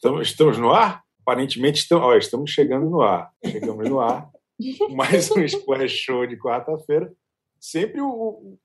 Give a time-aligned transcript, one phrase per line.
[0.00, 1.02] Estamos, estamos no ar?
[1.20, 3.30] Aparentemente estamos, ó, estamos chegando no ar.
[3.44, 4.30] Chegamos no ar.
[4.90, 7.12] Mais um Splash Show de quarta-feira.
[7.60, 8.58] Sempre o, o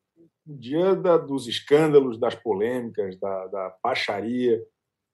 [0.48, 4.64] dia da, dos escândalos, das polêmicas, da, da baixaria.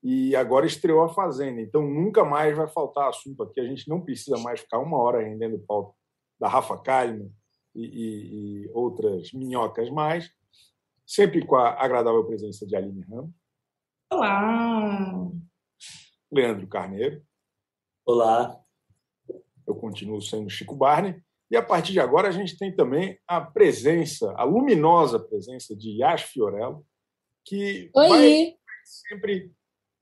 [0.03, 1.59] E agora estreou a Fazenda.
[1.59, 3.59] Então nunca mais vai faltar assunto aqui.
[3.59, 5.93] A gente não precisa mais ficar uma hora rendendo pauta
[6.39, 7.31] da Rafa Kalimann
[7.75, 10.29] e, e, e outras minhocas mais.
[11.13, 13.35] Sempre com a agradável presença de Aline Ramos.
[14.09, 15.29] Olá!
[16.31, 17.21] Leandro Carneiro.
[18.05, 18.57] Olá.
[19.67, 21.21] Eu continuo sendo Chico Barney.
[21.51, 26.01] E a partir de agora a gente tem também a presença, a luminosa presença de
[26.01, 26.87] Yas Fiorello,
[27.43, 28.07] que Oi.
[28.07, 29.53] vai sempre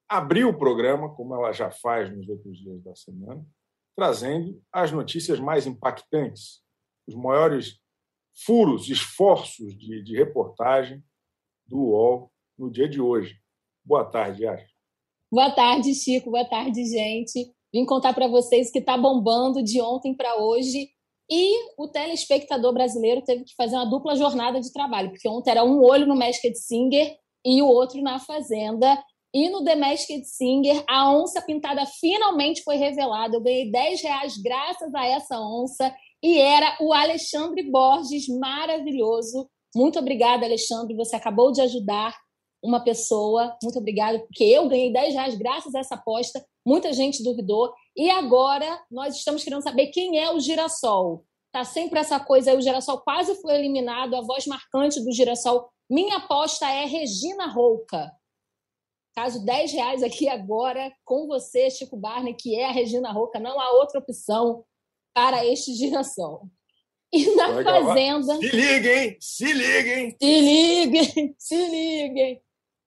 [0.07, 3.44] abrir o programa, como ela já faz nos outros dias da semana,
[3.96, 6.63] trazendo as notícias mais impactantes,
[7.07, 7.82] os maiores
[8.46, 11.04] furos, esforços de, de reportagem
[11.68, 13.38] do UOL no dia de hoje.
[13.84, 14.62] Boa tarde, Yas.
[15.32, 16.32] Boa tarde, Chico.
[16.32, 17.52] Boa tarde, gente.
[17.71, 20.90] Vim contar para vocês que está bombando de ontem para hoje.
[21.30, 25.64] E o telespectador brasileiro teve que fazer uma dupla jornada de trabalho, porque ontem era
[25.64, 28.98] um olho no Masked Singer e o outro na Fazenda.
[29.32, 33.36] E no The Masked Singer, a onça pintada finalmente foi revelada.
[33.36, 35.96] Eu ganhei 10 reais graças a essa onça.
[36.21, 39.49] E era o Alexandre Borges, maravilhoso.
[39.75, 40.95] Muito obrigada, Alexandre.
[40.95, 42.15] Você acabou de ajudar
[42.62, 43.57] uma pessoa.
[43.63, 46.45] Muito obrigada, porque eu ganhei 10 reais graças a essa aposta.
[46.65, 47.73] Muita gente duvidou.
[47.95, 51.23] E agora nós estamos querendo saber quem é o girassol.
[51.51, 55.70] Tá sempre essa coisa aí, o girassol quase foi eliminado, a voz marcante do girassol.
[55.90, 58.12] Minha aposta é Regina Rouca.
[59.15, 63.40] Caso 10 reais aqui agora com você, Chico Barney, que é a Regina Rouca.
[63.40, 64.63] Não há outra opção
[65.13, 66.44] para este girassol.
[67.12, 67.85] E na Legal.
[67.85, 68.35] Fazenda.
[68.35, 70.16] Se liguem, se liguem.
[70.19, 72.41] Se liguem, se liguem.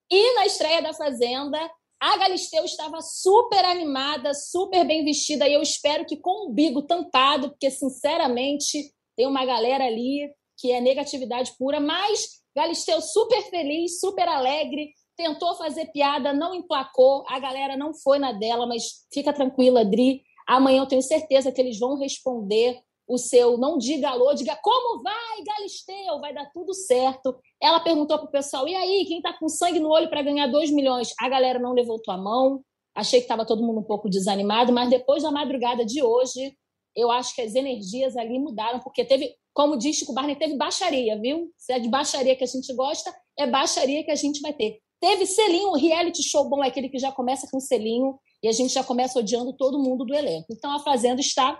[0.09, 1.59] E na estreia da Fazenda,
[1.99, 6.81] a Galisteu estava super animada, super bem vestida, e eu espero que com o bigo
[6.81, 13.99] tampado, porque, sinceramente, tem uma galera ali que é negatividade pura, mas Galisteu super feliz,
[13.99, 19.33] super alegre, tentou fazer piada, não emplacou, a galera não foi na dela, mas fica
[19.33, 20.21] tranquila, Dri.
[20.47, 25.03] Amanhã eu tenho certeza que eles vão responder o seu não diga alô, diga como
[25.03, 27.35] vai, Galisteu, vai dar tudo certo.
[27.61, 30.71] Ela perguntou pro pessoal, e aí, quem tá com sangue no olho para ganhar 2
[30.71, 31.13] milhões?
[31.19, 32.63] A galera não levantou a mão,
[32.95, 36.55] achei que estava todo mundo um pouco desanimado, mas depois da madrugada de hoje,
[36.95, 41.19] eu acho que as energias ali mudaram, porque teve, como diz Chico Barney, teve baixaria,
[41.19, 41.51] viu?
[41.57, 44.79] Se é de baixaria que a gente gosta, é baixaria que a gente vai ter.
[45.01, 48.51] Teve selinho, o reality show bom é aquele que já começa com selinho, e a
[48.51, 50.47] gente já começa odiando todo mundo do elenco.
[50.51, 51.57] Então a Fazenda está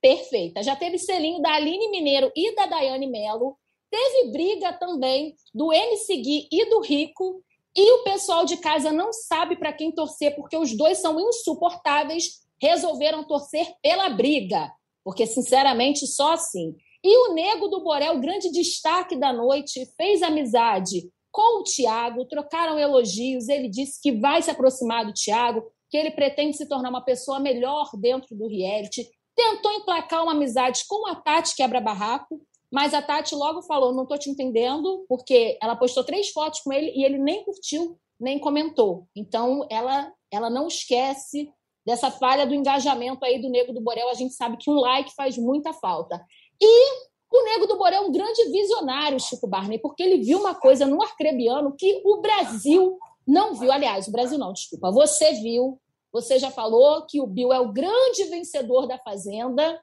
[0.00, 0.62] perfeita.
[0.62, 3.58] Já teve selinho da Aline Mineiro e da Daiane Mello.
[3.90, 7.42] Teve briga também do MC Gui e do Rico.
[7.76, 12.44] E o pessoal de casa não sabe para quem torcer, porque os dois são insuportáveis.
[12.62, 14.70] Resolveram torcer pela briga,
[15.02, 16.76] porque, sinceramente, só assim.
[17.02, 22.78] E o Nego do Borel, grande destaque da noite, fez amizade com o Tiago, trocaram
[22.78, 23.48] elogios.
[23.48, 25.64] Ele disse que vai se aproximar do Tiago,
[25.94, 30.84] que ele pretende se tornar uma pessoa melhor dentro do reality tentou emplacar uma amizade
[30.88, 35.76] com a Tati Quebra-Barraco, mas a Tati logo falou: não estou te entendendo, porque ela
[35.76, 39.06] postou três fotos com ele e ele nem curtiu, nem comentou.
[39.14, 41.48] Então, ela, ela não esquece
[41.86, 44.08] dessa falha do engajamento aí do Nego do Borel.
[44.08, 46.20] A gente sabe que um like faz muita falta.
[46.60, 46.92] E
[47.32, 50.86] o Nego do Borel é um grande visionário, Chico Barney, porque ele viu uma coisa
[50.86, 53.72] no arcrebiano que o Brasil não viu.
[53.72, 54.90] Aliás, o Brasil não, desculpa.
[54.90, 55.80] Você viu,
[56.14, 59.82] você já falou que o Bill é o grande vencedor da Fazenda.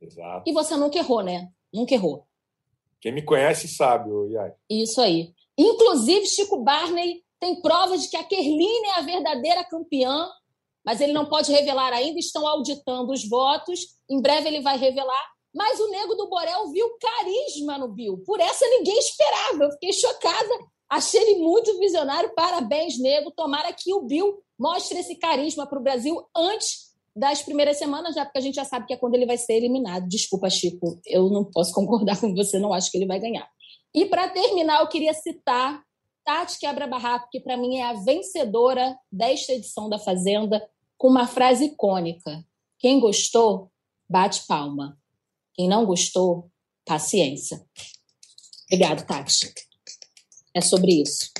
[0.00, 0.48] Exato.
[0.48, 1.48] E você nunca errou, né?
[1.72, 2.28] Nunca errou.
[3.00, 4.54] Quem me conhece sabe, Yai.
[4.70, 5.34] Isso aí.
[5.58, 10.30] Inclusive, Chico Barney tem provas de que a Kerline é a verdadeira campeã,
[10.86, 12.20] mas ele não pode revelar ainda.
[12.20, 13.80] Estão auditando os votos.
[14.08, 15.32] Em breve ele vai revelar.
[15.52, 18.22] Mas o Nego do Borel viu carisma no Bill.
[18.24, 19.64] Por essa ninguém esperava.
[19.64, 20.54] Eu fiquei chocada.
[20.88, 22.32] Achei ele muito visionário.
[22.32, 23.32] Parabéns, Nego.
[23.32, 28.24] Tomara que o Bill mostre esse carisma para o Brasil antes das primeiras semanas, já
[28.24, 30.08] porque a gente já sabe que é quando ele vai ser eliminado.
[30.08, 33.48] Desculpa, Chico, eu não posso concordar com você, não acho que ele vai ganhar.
[33.94, 35.80] E para terminar, eu queria citar
[36.24, 40.66] Tati Quebra-Barraco, que para mim é a vencedora desta edição da Fazenda,
[40.96, 42.44] com uma frase icônica.
[42.78, 43.70] Quem gostou,
[44.08, 44.98] bate palma.
[45.52, 46.50] Quem não gostou,
[46.84, 47.64] paciência.
[48.66, 49.52] Obrigado, Tati.
[50.52, 51.33] É sobre isso.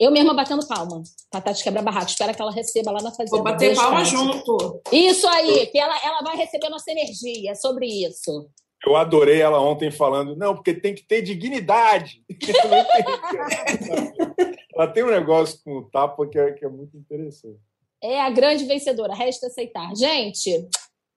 [0.00, 1.02] Eu mesma batendo palma.
[1.30, 2.08] Pra Tati quebra-barraco.
[2.08, 3.36] Espero que ela receba lá na fazenda.
[3.36, 4.80] Vou bater Beijo, palma junto.
[4.90, 7.50] Isso aí, que ela, ela vai receber nossa energia.
[7.50, 8.48] É sobre isso.
[8.86, 12.24] Eu adorei ela ontem falando, não, porque tem que ter dignidade.
[14.74, 17.60] ela tem um negócio com o tapa que é, que é muito interessante.
[18.02, 19.94] É a grande vencedora, resta aceitar.
[19.94, 20.66] Gente,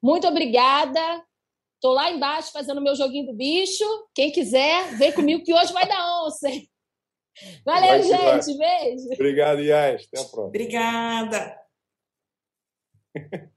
[0.03, 1.23] muito obrigada.
[1.79, 3.85] Tô lá embaixo fazendo meu joguinho do bicho.
[4.13, 6.49] Quem quiser, vem comigo que hoje vai dar onça.
[7.65, 8.57] Valeu, vai gente.
[8.57, 8.85] Vai.
[8.85, 9.13] Beijo.
[9.13, 10.07] Obrigado, Yas.
[10.07, 10.47] Até a próxima.
[10.47, 11.59] Obrigada.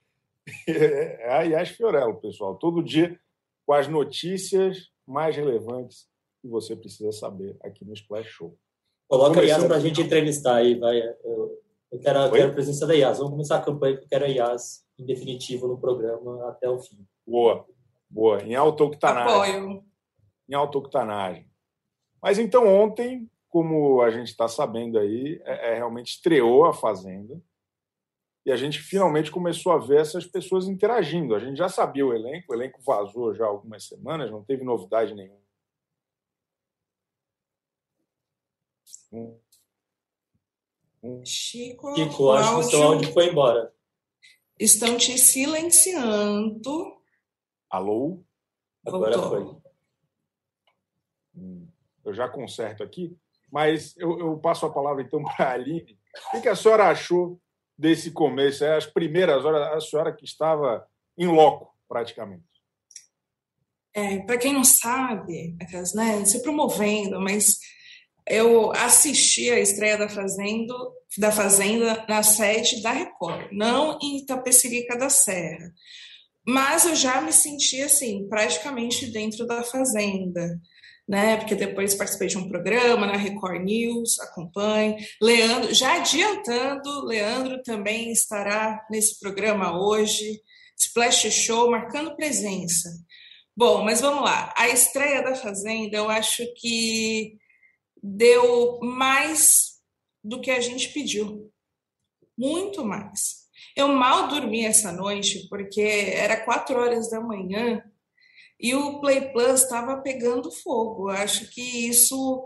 [0.69, 2.57] É a Yas Fiorello, pessoal.
[2.57, 3.19] Todo dia
[3.65, 6.09] com as notícias mais relevantes
[6.41, 8.57] que você precisa saber aqui no Splash Show.
[9.09, 10.79] Coloca a Yas para a gente entrevistar aí.
[10.79, 11.01] Vai.
[11.25, 11.61] Eu,
[11.93, 13.19] eu quero, eu quero a presença da Yas.
[13.19, 16.79] Vamos começar a campanha que eu quero a Yas em definitivo no programa até o
[16.79, 17.07] fim.
[17.27, 17.67] Boa,
[18.09, 18.43] boa.
[18.43, 19.57] Em auto-octanagem.
[19.57, 19.85] Apoio.
[20.49, 21.49] Em auto-octanagem.
[22.23, 27.43] Mas então ontem, como a gente está sabendo aí, é, é, realmente estreou a Fazenda
[28.45, 31.35] e a gente finalmente começou a ver essas pessoas interagindo.
[31.35, 35.15] A gente já sabia o elenco, o elenco vazou já algumas semanas, não teve novidade
[35.15, 35.41] nenhuma.
[41.25, 42.61] Chico, Chico acho áudio...
[42.61, 43.75] que o seu áudio foi embora.
[44.61, 46.95] Estão te silenciando.
[47.71, 48.23] Alô?
[48.85, 49.57] Agora foi.
[51.35, 51.67] Hum,
[52.05, 53.19] eu já conserto aqui,
[53.57, 55.99] mas eu, eu passo a palavra então para a Aline.
[56.35, 57.41] O que a senhora achou
[57.79, 60.87] desse começo, as primeiras horas, a senhora que estava
[61.17, 62.45] em loco, praticamente.
[63.95, 65.57] É, para quem não sabe,
[65.95, 67.59] né, se promovendo, mas
[68.29, 70.75] eu assisti a estreia da Fazenda,
[71.17, 75.73] da Fazenda na sede da Record, não em Itapecerica da Serra.
[76.47, 80.61] Mas eu já me senti assim, praticamente dentro da Fazenda
[81.09, 81.37] né?
[81.37, 84.97] Porque depois participei de um programa na Record News, acompanhe.
[85.21, 90.43] Leandro, já adiantando, Leandro também estará nesse programa hoje.
[90.77, 92.91] Splash Show marcando presença.
[93.57, 94.53] Bom, mas vamos lá.
[94.57, 97.39] A estreia da Fazenda, eu acho que
[98.03, 99.81] deu mais
[100.23, 101.51] do que a gente pediu.
[102.37, 103.47] Muito mais.
[103.75, 107.83] Eu mal dormi essa noite, porque era quatro horas da manhã
[108.61, 111.09] e o Play Plus estava pegando fogo.
[111.09, 112.45] acho que isso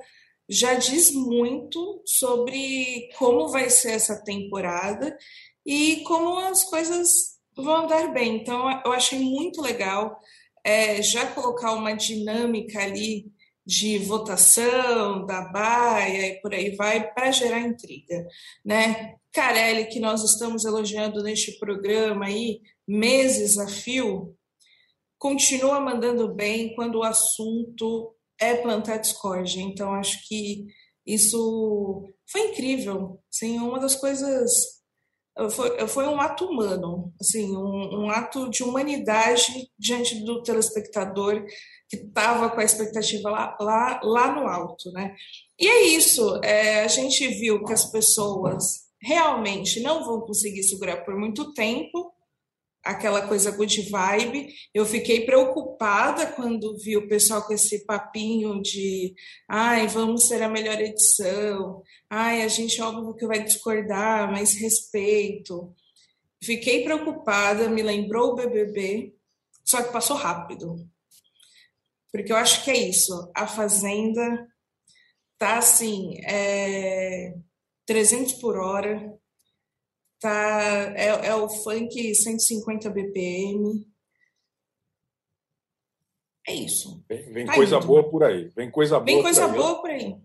[0.49, 5.17] já diz muito sobre como vai ser essa temporada
[5.65, 8.37] e como as coisas vão andar bem.
[8.37, 10.19] Então, eu achei muito legal
[10.65, 13.31] é, já colocar uma dinâmica ali
[13.65, 18.27] de votação, da baia e por aí vai, para gerar intriga.
[18.65, 19.15] Né?
[19.33, 24.37] Carelli, que nós estamos elogiando neste programa aí, meses a fio,
[25.21, 29.61] continua mandando bem quando o assunto é plantar discórdia.
[29.61, 30.67] Então, acho que
[31.07, 33.21] isso foi incrível.
[33.31, 34.81] Assim, uma das coisas.
[35.53, 41.45] Foi, foi um ato humano, assim, um, um ato de humanidade diante do telespectador
[41.89, 44.91] que estava com a expectativa lá, lá, lá no alto.
[44.91, 45.15] Né?
[45.59, 46.41] E é isso.
[46.43, 52.13] É, a gente viu que as pessoas realmente não vão conseguir segurar por muito tempo
[52.85, 54.55] aquela coisa good vibe.
[54.75, 59.15] Eu fiquei preocupada quando vi o pessoal com esse papinho de
[59.49, 65.75] ai, vamos ser a melhor edição, ai, a gente óbvio que vai discordar, mas respeito.
[66.43, 69.15] Fiquei preocupada, me lembrou o BBB,
[69.65, 70.77] só que passou rápido.
[72.11, 74.49] Porque eu acho que é isso, a Fazenda
[75.39, 77.35] tá assim, é,
[77.87, 79.19] 300 por hora,
[80.21, 83.87] tá é, é o funk 150 BPM.
[86.47, 87.03] É isso.
[87.09, 87.87] Vem, vem tá coisa indo.
[87.87, 88.49] boa por aí.
[88.49, 89.05] Vem coisa boa.
[89.05, 90.17] Vem coisa por boa por aí.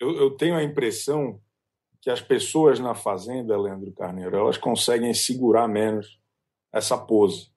[0.00, 1.40] Eu, eu tenho a impressão
[2.00, 6.20] que as pessoas na fazenda, Leandro Carneiro, elas conseguem segurar menos
[6.72, 7.52] essa pose.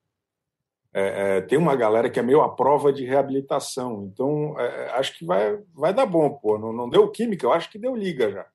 [0.94, 5.18] É, é, tem uma galera que é meio à prova de reabilitação, então é, acho
[5.18, 6.58] que vai, vai dar bom, pô.
[6.58, 8.48] Não, não deu química, eu acho que deu liga já.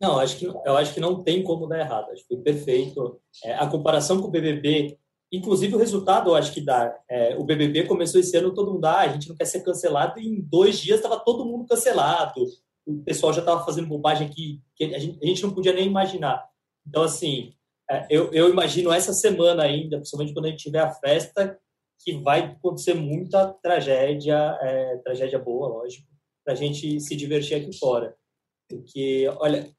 [0.00, 2.10] Não, acho que, eu acho que não tem como dar errado.
[2.10, 3.20] Acho que foi perfeito.
[3.44, 4.98] É, a comparação com o BBB,
[5.32, 6.96] inclusive o resultado, eu acho que dá.
[7.08, 10.18] É, o BBB começou esse ano, todo mundo, ah, a gente não quer ser cancelado,
[10.18, 12.44] e em dois dias estava todo mundo cancelado.
[12.86, 15.86] O pessoal já estava fazendo bobagem que, que a, gente, a, gente, não podia nem
[15.86, 16.46] imaginar.
[16.86, 17.54] Então, assim,
[17.90, 21.58] é, eu, eu imagino essa semana ainda, principalmente quando a gente tiver a festa,
[22.00, 26.06] que vai acontecer muita tragédia, é, tragédia boa, lógico,
[26.44, 28.14] para a gente se divertir aqui fora.
[28.68, 29.74] Porque, olha,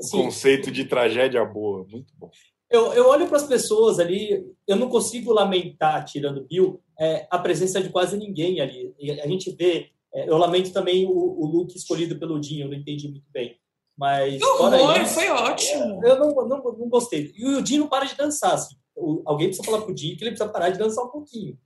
[0.00, 2.30] Assim, conceito de tragédia boa, muito bom.
[2.70, 7.38] Eu, eu olho para as pessoas ali, eu não consigo lamentar, tirando Bill, é, a
[7.38, 8.94] presença de quase ninguém ali.
[8.98, 12.70] E a gente vê, é, eu lamento também o, o, look escolhido pelo Dinho, eu
[12.70, 13.56] não entendi muito bem.
[13.96, 14.40] Mas.
[14.42, 16.04] Horror, isso, foi ótimo.
[16.04, 17.32] Eu não, não, não gostei.
[17.36, 18.54] E o Dinho não para de dançar.
[18.54, 18.76] Assim.
[18.94, 21.58] O, alguém precisa falar pro Dinho que ele precisa parar de dançar um pouquinho.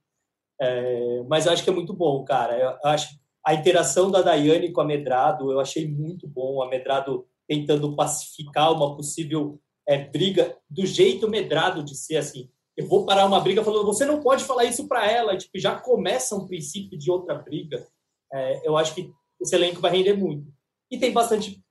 [0.61, 2.79] É, mas eu acho que é muito bom, cara.
[2.83, 3.09] Eu acho
[3.45, 6.63] a interação da Daiane com a Medrado, eu achei muito bom.
[6.63, 12.49] A Medrado tentando pacificar uma possível é, briga do jeito Medrado de ser assim.
[12.75, 15.37] Eu vou parar uma briga falando, você não pode falar isso para ela.
[15.37, 17.87] Tipo, já começa um princípio de outra briga.
[18.33, 20.51] É, eu acho que esse elenco vai render muito.
[20.91, 21.63] E tem bastante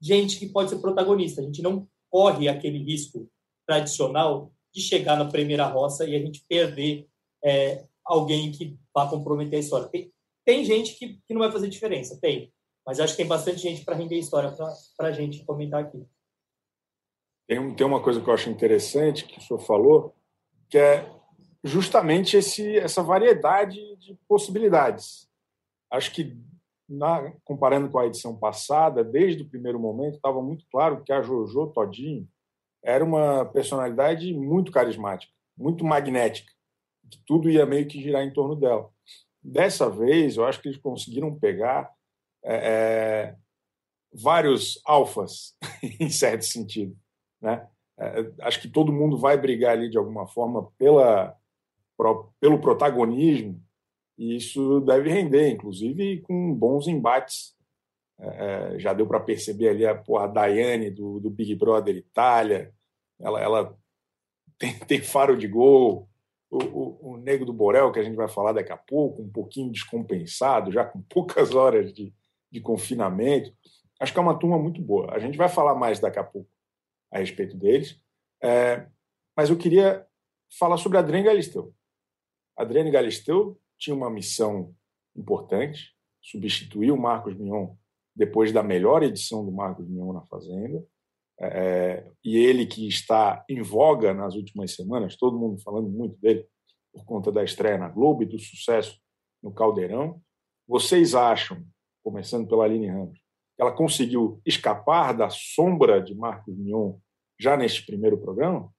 [0.00, 1.40] gente que pode ser protagonista.
[1.40, 3.30] A gente não corre aquele risco
[3.66, 7.08] tradicional de chegar na primeira roça e a gente perder
[7.42, 9.88] é, alguém que vá comprometer a história.
[9.88, 10.12] Tem,
[10.44, 12.52] tem gente que, que não vai fazer diferença, tem.
[12.90, 14.50] Mas acho que tem bastante gente para render história
[14.96, 16.04] para a gente comentar aqui.
[17.46, 20.12] Tem, tem uma coisa que eu acho interessante que o senhor falou,
[20.68, 21.08] que é
[21.62, 25.28] justamente esse, essa variedade de possibilidades.
[25.88, 26.36] Acho que,
[26.88, 31.22] na, comparando com a edição passada, desde o primeiro momento, estava muito claro que a
[31.22, 32.28] Jojo Todinho
[32.82, 36.50] era uma personalidade muito carismática, muito magnética,
[37.08, 38.90] que tudo ia meio que girar em torno dela.
[39.40, 41.88] Dessa vez, eu acho que eles conseguiram pegar
[42.44, 43.36] é, é
[44.12, 45.56] vários alfas,
[46.00, 46.96] em certo sentido.
[47.40, 47.66] Né?
[47.98, 51.36] É, acho que todo mundo vai brigar ali de alguma forma pela,
[52.40, 53.62] pelo protagonismo,
[54.18, 57.54] e isso deve render, inclusive com bons embates.
[58.18, 61.96] É, é já deu para perceber ali a, porra, a Daiane do, do Big Brother
[61.96, 62.72] Itália,
[63.18, 63.78] ela, ela
[64.58, 66.08] tem, tem faro de gol,
[66.50, 69.30] o, o, o Nego do Borel, que a gente vai falar daqui a pouco, um
[69.30, 72.12] pouquinho descompensado, já com poucas horas de,
[72.50, 73.52] de confinamento.
[74.00, 75.12] Acho que é uma turma muito boa.
[75.14, 76.48] A gente vai falar mais daqui a pouco
[77.12, 78.00] a respeito deles.
[78.42, 78.86] É,
[79.36, 80.06] mas eu queria
[80.58, 81.74] falar sobre a Adriane Galisteu.
[82.56, 84.74] A Adriane Galisteu tinha uma missão
[85.16, 87.74] importante, substituir o Marcos Mion
[88.14, 90.84] depois da melhor edição do Marcos Mion na Fazenda.
[91.42, 96.46] É, e ele que está em voga nas últimas semanas, todo mundo falando muito dele
[96.92, 99.00] por conta da estreia na Globo e do sucesso
[99.42, 100.20] no Caldeirão.
[100.68, 101.64] Vocês acham,
[102.02, 103.18] começando pela Aline Ramos,
[103.58, 106.94] ela conseguiu escapar da sombra de Marcos Mion
[107.38, 108.72] já neste primeiro programa?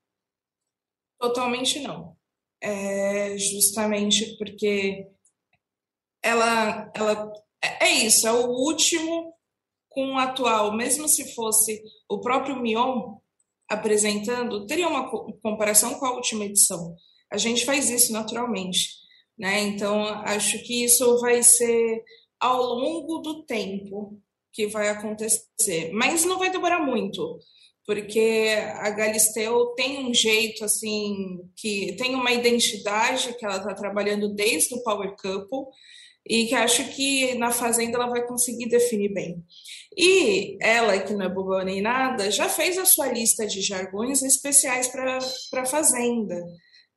[1.20, 2.16] Totalmente não.
[2.60, 5.08] É justamente porque
[6.24, 7.34] ela, ela
[7.80, 9.34] é isso, é o último
[9.90, 13.18] com o atual, mesmo se fosse o próprio Mion
[13.70, 15.10] apresentando, teria uma
[15.42, 16.96] comparação com a última edição.
[17.32, 18.90] A gente faz isso naturalmente,
[19.38, 19.62] né?
[19.62, 22.04] Então, acho que isso vai ser
[22.42, 24.20] ao longo do tempo
[24.52, 27.40] que vai acontecer, mas não vai demorar muito,
[27.86, 34.34] porque a Galisteu tem um jeito assim que tem uma identidade que ela está trabalhando
[34.34, 35.72] desde o Power Couple
[36.28, 39.44] e que acho que na Fazenda ela vai conseguir definir bem.
[39.98, 44.22] E ela, que não é boba nem nada, já fez a sua lista de jargões
[44.22, 46.42] especiais para a Fazenda,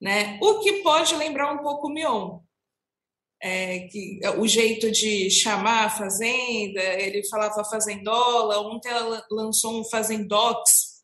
[0.01, 0.39] né?
[0.43, 2.39] O que pode lembrar um pouco o Mion.
[3.47, 9.85] É, que, o jeito de chamar a Fazenda, ele falava fazendola, ontem ela lançou um
[9.85, 11.03] fazendox,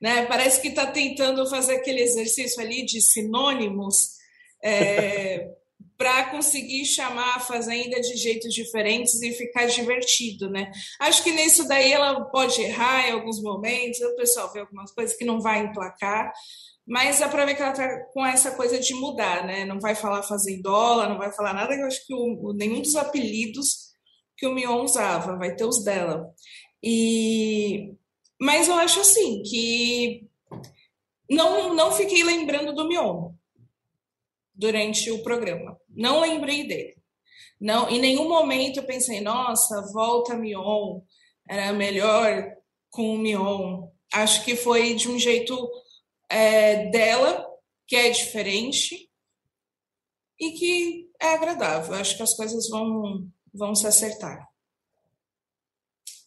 [0.00, 0.24] né?
[0.24, 4.14] Parece que está tentando fazer aquele exercício ali de sinônimos.
[4.62, 5.46] É,
[5.96, 10.72] para conseguir chamar a fazenda de jeitos diferentes e ficar divertido, né?
[10.98, 15.16] Acho que nisso daí ela pode errar em alguns momentos, o pessoal vê algumas coisas
[15.16, 16.32] que não vai emplacar,
[16.86, 19.64] mas dá para ver que ela está com essa coisa de mudar, né?
[19.64, 23.94] Não vai falar fazendola, não vai falar nada, eu acho que o, nenhum dos apelidos
[24.36, 26.28] que o Mion usava, vai ter os dela.
[26.82, 27.94] E
[28.38, 30.28] mas eu acho assim que
[31.30, 33.32] não não fiquei lembrando do Mion
[34.54, 35.78] durante o programa.
[35.88, 36.96] Não lembrei dele.
[37.58, 41.00] Não, em nenhum momento eu pensei, nossa, volta Mion,
[41.48, 42.52] era melhor
[42.90, 43.88] com o Mion.
[44.12, 45.56] Acho que foi de um jeito
[46.28, 47.46] é, dela,
[47.86, 49.10] que é diferente
[50.38, 51.94] e que é agradável.
[51.94, 54.48] Acho que as coisas vão, vão se acertar.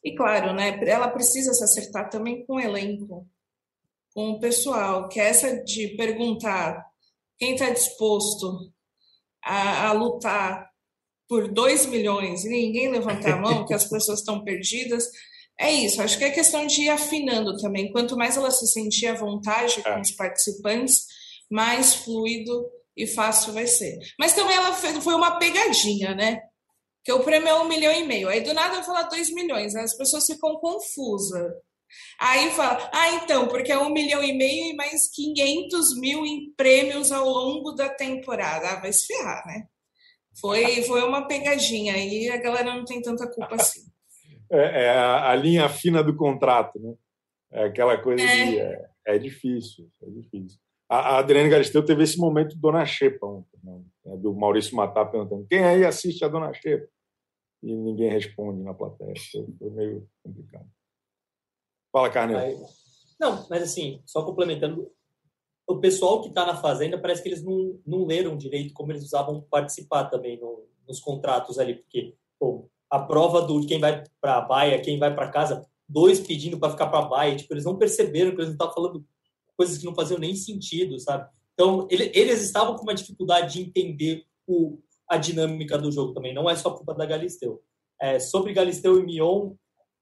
[0.04, 3.28] E claro, né, ela precisa se acertar também com o elenco,
[4.14, 6.86] com o pessoal, que é essa de perguntar
[7.38, 8.72] quem está disposto
[9.44, 10.72] a, a, lutar
[11.28, 15.10] por 2 milhões e ninguém levantar a mão, que as pessoas estão perdidas,
[15.60, 16.02] é isso.
[16.02, 17.92] Acho que é questão de ir afinando também.
[17.92, 20.02] Quanto mais ela se sentir à vontade com é.
[20.02, 21.06] os participantes,
[21.50, 23.98] mais fluido e fácil vai ser.
[24.20, 26.42] Mas também ela foi uma pegadinha, né?
[27.04, 28.28] Que o prêmio é um milhão e meio.
[28.28, 29.76] Aí do nada vai falar dois milhões.
[29.76, 31.54] As pessoas ficam confusas.
[32.20, 36.52] Aí fala, ah, então, porque é um milhão e meio e mais 500 mil em
[36.56, 38.70] prêmios ao longo da temporada.
[38.70, 39.68] Ah, vai se ferrar, né?
[40.40, 43.82] Foi, foi uma pegadinha aí, a galera não tem tanta culpa assim.
[44.50, 46.96] É, é a, a, linha fina do contrato, né?
[47.52, 48.46] É aquela coisa é.
[48.46, 48.60] de.
[48.60, 50.60] É, é difícil, é difícil.
[50.90, 53.82] A, Adriane Galisteu teve esse momento Dona Xepa ontem, né?
[54.18, 56.88] do Maurício Matar perguntando quem aí assiste a Dona Xepa?
[57.64, 59.14] E ninguém responde na plateia.
[59.58, 60.68] Foi meio complicado.
[61.92, 62.60] Fala, Carneiro.
[63.20, 64.92] Não, mas assim, só complementando,
[65.68, 69.04] o pessoal que está na Fazenda parece que eles não, não leram direito como eles
[69.04, 74.38] usavam participar também no, nos contratos ali, porque pô, a prova do quem vai para
[74.38, 77.66] a baia, quem vai para casa, dois pedindo para ficar para a baia, tipo, eles
[77.66, 79.06] não perceberam que eles não estavam falando
[79.56, 81.30] coisas que não faziam nem sentido, sabe?
[81.54, 84.80] Então, ele, eles estavam com uma dificuldade de entender o,
[85.10, 87.62] a dinâmica do jogo também, não é só culpa da Galisteu.
[88.00, 89.54] É, sobre Galisteu e Mion,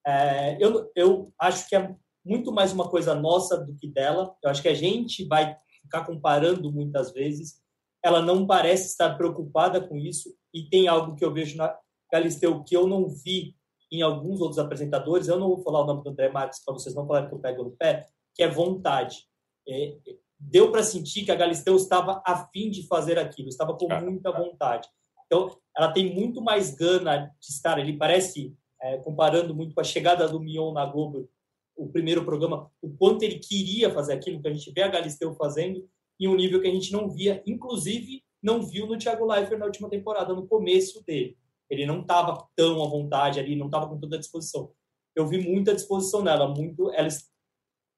[0.06, 4.36] é, eu, eu acho que é muito mais uma coisa nossa do que dela.
[4.44, 7.62] Eu acho que a gente vai ficar comparando muitas vezes.
[8.04, 11.76] Ela não parece estar preocupada com isso e tem algo que eu vejo na
[12.12, 13.56] Galisteu que eu não vi
[13.92, 15.28] em alguns outros apresentadores.
[15.28, 17.40] Eu não vou falar o nome do André Marques para vocês não falarem que eu
[17.40, 19.26] pego no pé, que é vontade.
[19.68, 19.96] É,
[20.40, 24.88] deu para sentir que a Galisteu estava afim de fazer aquilo, estava com muita vontade.
[25.26, 27.98] Então, ela tem muito mais gana de estar ali.
[27.98, 31.30] Parece, é, comparando muito com a chegada do Mion na Globo,
[31.76, 35.34] o primeiro programa, o quanto ele queria fazer aquilo que a gente vê a Galisteu
[35.36, 35.86] fazendo,
[36.18, 39.66] em um nível que a gente não via, inclusive não viu no Thiago Leifert na
[39.66, 41.38] última temporada, no começo dele.
[41.70, 44.72] Ele não estava tão à vontade ali, não estava com toda a disposição.
[45.16, 47.08] Eu vi muita disposição nela, muito ela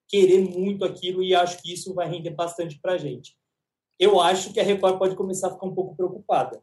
[0.07, 3.35] querer muito aquilo e acho que isso vai render bastante para a gente.
[3.99, 6.61] Eu acho que a Record pode começar a ficar um pouco preocupada.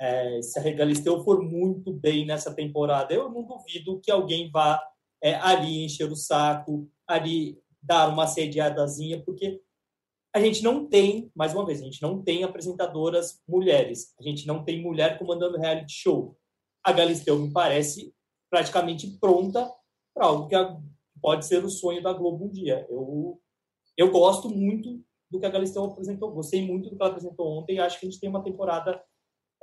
[0.00, 4.80] É, se a Galisteu for muito bem nessa temporada, eu não duvido que alguém vá
[5.22, 9.60] é, ali encher o saco, ali dar uma sediadazinha, porque
[10.34, 14.46] a gente não tem, mais uma vez, a gente não tem apresentadoras mulheres, a gente
[14.46, 16.36] não tem mulher comandando reality show.
[16.84, 18.14] A Galisteu me parece
[18.50, 19.68] praticamente pronta
[20.14, 20.54] para algo que
[21.20, 22.86] pode ser o sonho da Globo um dia.
[22.88, 23.40] Eu,
[23.96, 27.80] eu gosto muito do que a Galisteu apresentou, gostei muito do que ela apresentou ontem
[27.80, 29.02] acho que a gente tem uma temporada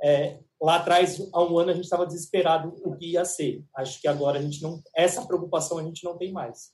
[0.02, 3.64] é, lá atrás, há um ano, a gente estava desesperado o que ia ser.
[3.76, 4.82] Acho que agora a gente não.
[4.96, 6.72] Essa preocupação a gente não tem mais.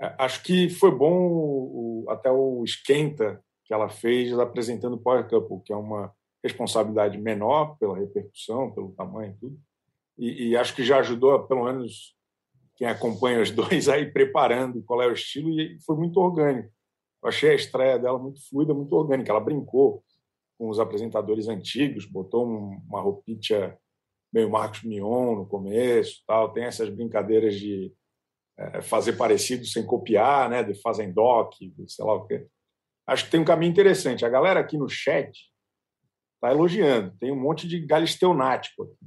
[0.00, 5.28] É, acho que foi bom o, até o esquenta que ela fez apresentando o Power
[5.28, 9.60] Couple, que é uma responsabilidade menor pela repercussão, pelo tamanho e tudo.
[10.18, 12.14] E, e, acho que já ajudou, pelo menos
[12.76, 16.70] quem acompanha os dois, aí preparando qual é o estilo, e foi muito orgânico.
[17.22, 19.30] Eu achei a estreia dela muito fluida, muito orgânica.
[19.30, 20.02] Ela brincou
[20.58, 23.78] com os apresentadores antigos, botou uma roupinha
[24.32, 26.52] meio Marcos Mion no começo, tal.
[26.52, 27.92] Tem essas brincadeiras de
[28.58, 30.62] é, fazer parecido sem copiar, né?
[30.62, 31.54] De fazendoc,
[31.86, 32.46] sei lá o quê.
[33.06, 34.24] Acho que tem um caminho interessante.
[34.24, 35.50] A galera aqui no chat
[36.40, 37.14] está elogiando.
[37.18, 39.06] Tem um monte de galisteunático aqui.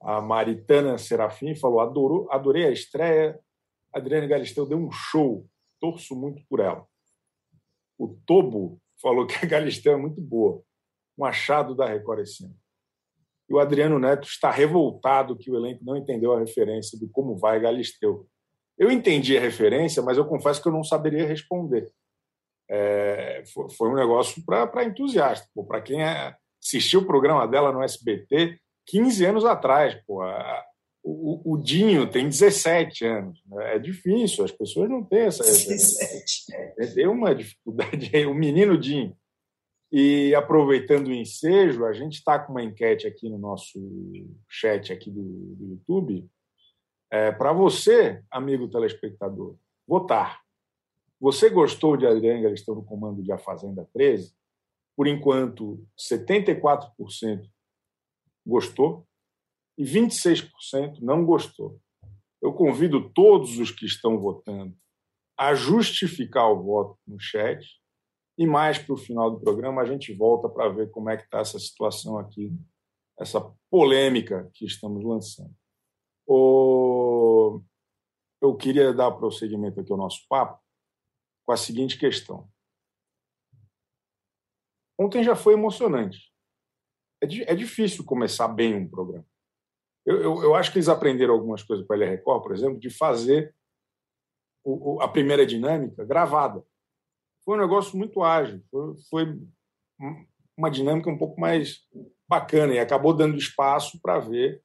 [0.00, 3.38] A Maritana Serafim falou: adorou, adorei a estreia.
[3.92, 5.48] Adriane Galisteu deu um show.
[5.80, 6.86] Torço muito por ela.
[7.98, 10.62] O Tobo falou que a Galisteu é muito boa
[11.18, 12.24] um achado da Record.
[13.48, 17.36] E o Adriano Neto está revoltado que o elenco não entendeu a referência do como
[17.36, 18.28] vai Galisteu.
[18.78, 21.90] Eu entendi a referência, mas eu confesso que eu não saberia responder.
[22.70, 23.42] É,
[23.76, 29.24] foi, um negócio para entusiasta, para quem é, assistiu o programa dela no SBT 15
[29.24, 29.94] anos atrás.
[30.06, 30.22] Pô,
[31.02, 33.40] o, o, Dinho tem 17 anos.
[33.46, 33.76] Né?
[33.76, 35.42] É difícil, as pessoas não têm essa.
[35.42, 36.52] 17.
[36.78, 38.26] É, tem uma dificuldade aí.
[38.26, 39.16] O menino Dinho.
[39.90, 43.80] E aproveitando o ensejo, a gente está com uma enquete aqui no nosso
[44.46, 46.28] chat aqui do, do YouTube.
[47.10, 50.42] É, Para você, amigo telespectador, votar.
[51.18, 54.32] Você gostou de Adriane Galistão no comando de A Fazenda 13?
[54.98, 57.48] Por enquanto, 74%
[58.44, 59.06] gostou
[59.78, 61.80] e 26% não gostou.
[62.42, 64.76] Eu convido todos os que estão votando
[65.38, 67.64] a justificar o voto no chat
[68.36, 71.22] e mais para o final do programa a gente volta para ver como é que
[71.22, 72.52] está essa situação aqui,
[73.20, 75.54] essa polêmica que estamos lançando.
[78.42, 80.60] Eu queria dar prosseguimento aqui ao nosso papo
[81.46, 82.50] com a seguinte questão.
[84.98, 86.32] Ontem já foi emocionante.
[87.22, 89.26] É, é difícil começar bem um programa.
[90.04, 92.78] Eu, eu, eu, acho que eles aprenderam algumas coisas com a LR Record, por exemplo,
[92.78, 93.54] de fazer
[94.64, 96.64] o, o, a primeira dinâmica gravada
[97.48, 99.40] foi um negócio muito ágil, foi, foi
[100.54, 101.78] uma dinâmica um pouco mais
[102.28, 104.62] bacana e acabou dando espaço para ver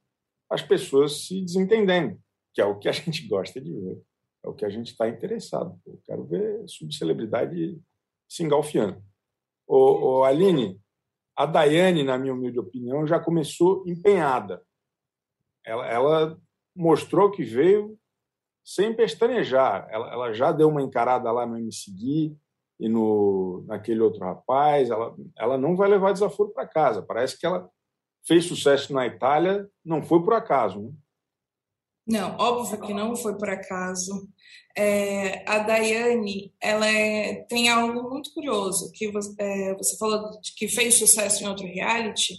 [0.50, 2.20] as pessoas se desentendendo,
[2.54, 4.02] que é o que a gente gosta de ver,
[4.44, 5.80] é o que a gente está interessado.
[5.86, 7.82] Eu quero ver subcelebridade
[8.28, 9.02] se engalfiando.
[9.76, 10.80] O, Aline,
[11.36, 14.62] a Daiane, na minha humilde opinião, já começou empenhada.
[15.66, 16.42] Ela, ela
[16.76, 17.98] mostrou que veio
[18.64, 19.88] sem pestanejar.
[19.90, 22.38] Ela, ela, já deu uma encarada lá no MC Gui,
[22.80, 27.02] e no naquele outro rapaz, ela, ela não vai levar desaforo para casa.
[27.02, 27.68] Parece que ela
[28.28, 30.82] fez sucesso na Itália, não foi por acaso.
[30.82, 30.92] Né?
[32.06, 34.28] Não, óbvio que não foi por acaso.
[34.76, 40.54] É, a Daiane, ela é, tem algo muito curioso, que você, é, você falou de
[40.56, 42.34] que fez sucesso em outro reality,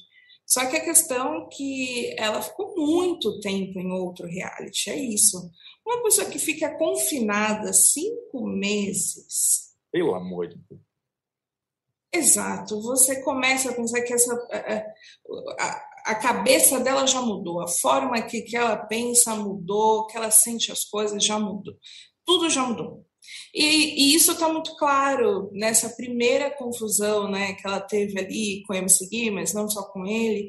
[0.45, 5.51] só que a questão é que ela ficou muito tempo em outro reality, é isso.
[5.87, 9.73] Uma pessoa que fica confinada cinco meses.
[9.91, 10.81] Pelo amor de Deus.
[12.13, 12.81] Exato.
[12.81, 18.43] Você começa a pensar que essa, a, a cabeça dela já mudou, a forma que,
[18.43, 21.75] que ela pensa mudou, que ela sente as coisas já mudou.
[22.27, 23.07] Tudo já mudou.
[23.55, 28.73] E, e isso está muito claro nessa primeira confusão né, que ela teve ali com
[28.73, 30.49] o MC Gui, mas não só com ele,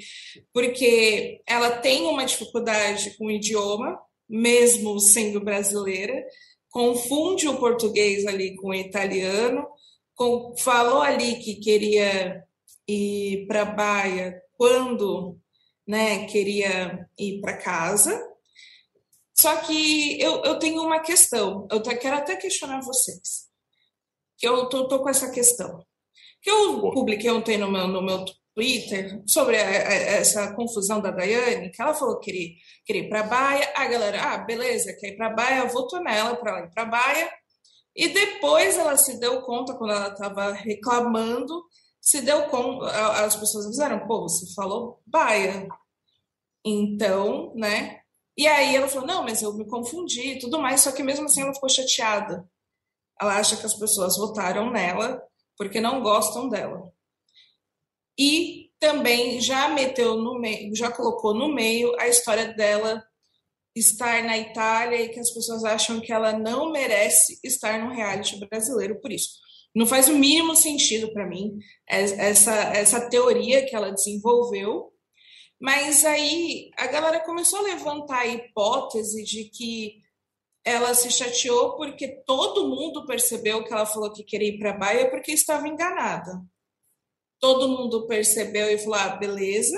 [0.51, 6.25] porque ela tem uma dificuldade com o idioma, mesmo sendo brasileira,
[6.69, 9.65] confunde o português ali com o italiano,
[10.15, 12.43] com, falou ali que queria
[12.87, 15.37] ir para Baia quando
[15.87, 18.19] né, queria ir para casa.
[19.33, 23.47] Só que eu, eu tenho uma questão, eu quero até questionar vocês,
[24.37, 25.85] que eu tô, tô com essa questão.
[26.41, 28.23] Que eu publiquei ontem no meu, no meu
[28.55, 32.49] Twitter sobre a, a, essa confusão da Daiane, que ela falou que queria,
[32.85, 36.51] queria ir para Baia, a galera, ah, beleza, quer ir para Baia, votou nela para
[36.51, 37.29] ela ir para Baia,
[37.93, 41.63] e depois ela se deu conta, quando ela estava reclamando,
[42.05, 42.85] se deu conta,
[43.25, 45.67] as pessoas disseram, pô, você falou Baia.
[46.63, 48.01] Então, né?
[48.37, 51.25] E aí ela falou, não, mas eu me confundi e tudo mais, só que mesmo
[51.25, 52.47] assim ela ficou chateada.
[53.19, 55.19] Ela acha que as pessoas votaram nela
[55.57, 56.91] porque não gostam dela.
[58.19, 63.03] E também já meteu no meio, já colocou no meio a história dela
[63.75, 68.37] estar na Itália e que as pessoas acham que ela não merece estar no reality
[68.37, 69.44] brasileiro por isso.
[69.75, 74.93] Não faz o mínimo sentido para mim essa, essa teoria que ela desenvolveu,
[75.59, 80.01] mas aí a galera começou a levantar a hipótese de que
[80.63, 84.77] ela se chateou porque todo mundo percebeu que ela falou que queria ir para a
[84.77, 86.41] Baia porque estava enganada.
[87.39, 89.77] Todo mundo percebeu e falou: ah, beleza.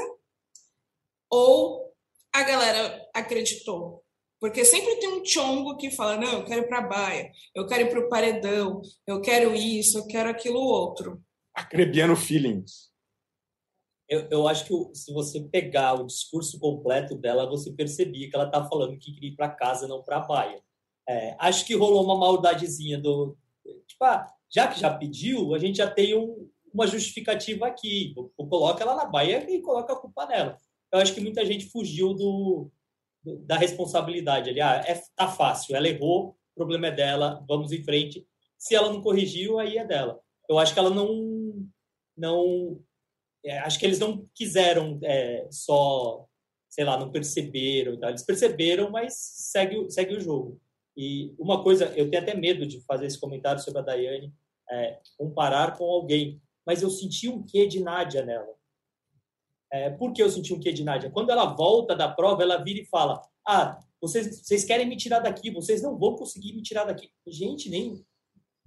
[1.30, 1.94] Ou
[2.32, 4.07] a galera acreditou.
[4.40, 7.66] Porque sempre tem um chongo que fala: não, eu quero ir para a baia, eu
[7.66, 11.22] quero ir para o paredão, eu quero isso, eu quero aquilo outro.
[11.54, 12.92] Acrebiano feelings.
[14.08, 18.50] Eu, eu acho que se você pegar o discurso completo dela, você percebia que ela
[18.50, 20.62] tá falando que queria ir para casa, não para a baia.
[21.10, 23.36] É, acho que rolou uma maldadezinha do.
[23.88, 28.14] Tipo, ah, já que já pediu, a gente já tem um, uma justificativa aqui.
[28.38, 30.58] Coloca ela na baia e coloca a culpa nela.
[30.92, 32.72] Eu acho que muita gente fugiu do,
[33.46, 34.62] da responsabilidade ali.
[34.62, 38.26] Ah, é, tá fácil, ela errou, o problema é dela, vamos em frente.
[38.58, 40.20] Se ela não corrigiu, aí é dela.
[40.50, 41.68] Eu acho que ela não.
[42.16, 42.82] não
[43.46, 46.26] é, acho que eles não quiseram é, só,
[46.70, 47.94] sei lá, não perceberam.
[47.94, 50.60] Então, eles perceberam, mas segue, segue o jogo.
[50.96, 54.34] E uma coisa, eu tenho até medo de fazer esse comentário sobre a Daiane,
[54.70, 58.57] é, comparar com alguém, mas eu senti um quê de Nádia nela.
[59.72, 61.10] É, por que eu senti um quê de Nádia?
[61.10, 65.20] Quando ela volta da prova, ela vira e fala: Ah, vocês, vocês querem me tirar
[65.20, 67.10] daqui, vocês não vão conseguir me tirar daqui.
[67.28, 68.06] Gente, nem.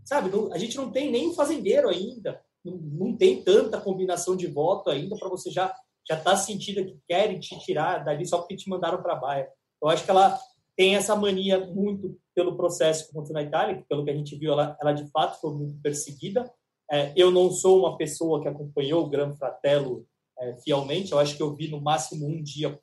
[0.04, 4.46] Sabe, não, a gente não tem nem fazendeiro ainda, não, não tem tanta combinação de
[4.46, 5.74] voto ainda para você já
[6.08, 9.48] já tá sentindo que querem te tirar dali só porque te mandaram para a baia.
[9.80, 10.38] Eu acho que ela
[10.76, 14.52] tem essa mania muito pelo processo que aconteceu na Itália, pelo que a gente viu,
[14.52, 16.50] ela, ela de fato foi muito perseguida.
[16.90, 20.06] É, eu não sou uma pessoa que acompanhou o Gran Fratello
[20.40, 21.12] é, fielmente.
[21.12, 22.78] Eu acho que eu vi no máximo um dia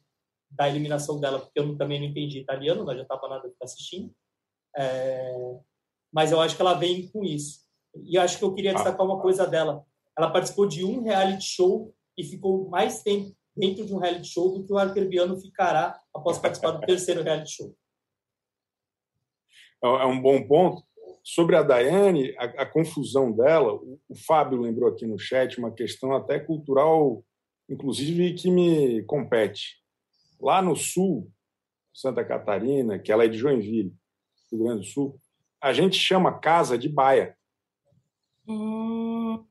[0.50, 4.13] da eliminação dela, porque eu também não entendi italiano, não adiantava nada ficar assistindo.
[4.76, 5.58] É,
[6.12, 7.65] mas eu acho que ela vem com isso.
[8.04, 9.84] E eu acho que eu queria destacar uma coisa dela.
[10.17, 14.54] Ela participou de um reality show e ficou mais tempo dentro de um reality show
[14.54, 17.76] do que o arcrebiano ficará após participar do terceiro reality show.
[19.84, 20.84] É, é um bom ponto.
[21.24, 25.72] Sobre a Daiane, a, a confusão dela, o, o Fábio lembrou aqui no chat uma
[25.72, 27.24] questão até cultural
[27.69, 29.77] inclusive que me compete.
[30.39, 31.32] Lá no sul,
[31.93, 33.93] Santa Catarina, que ela é de Joinville,
[34.51, 35.19] Rio Grande do Sul,
[35.62, 37.36] a gente chama casa de baia.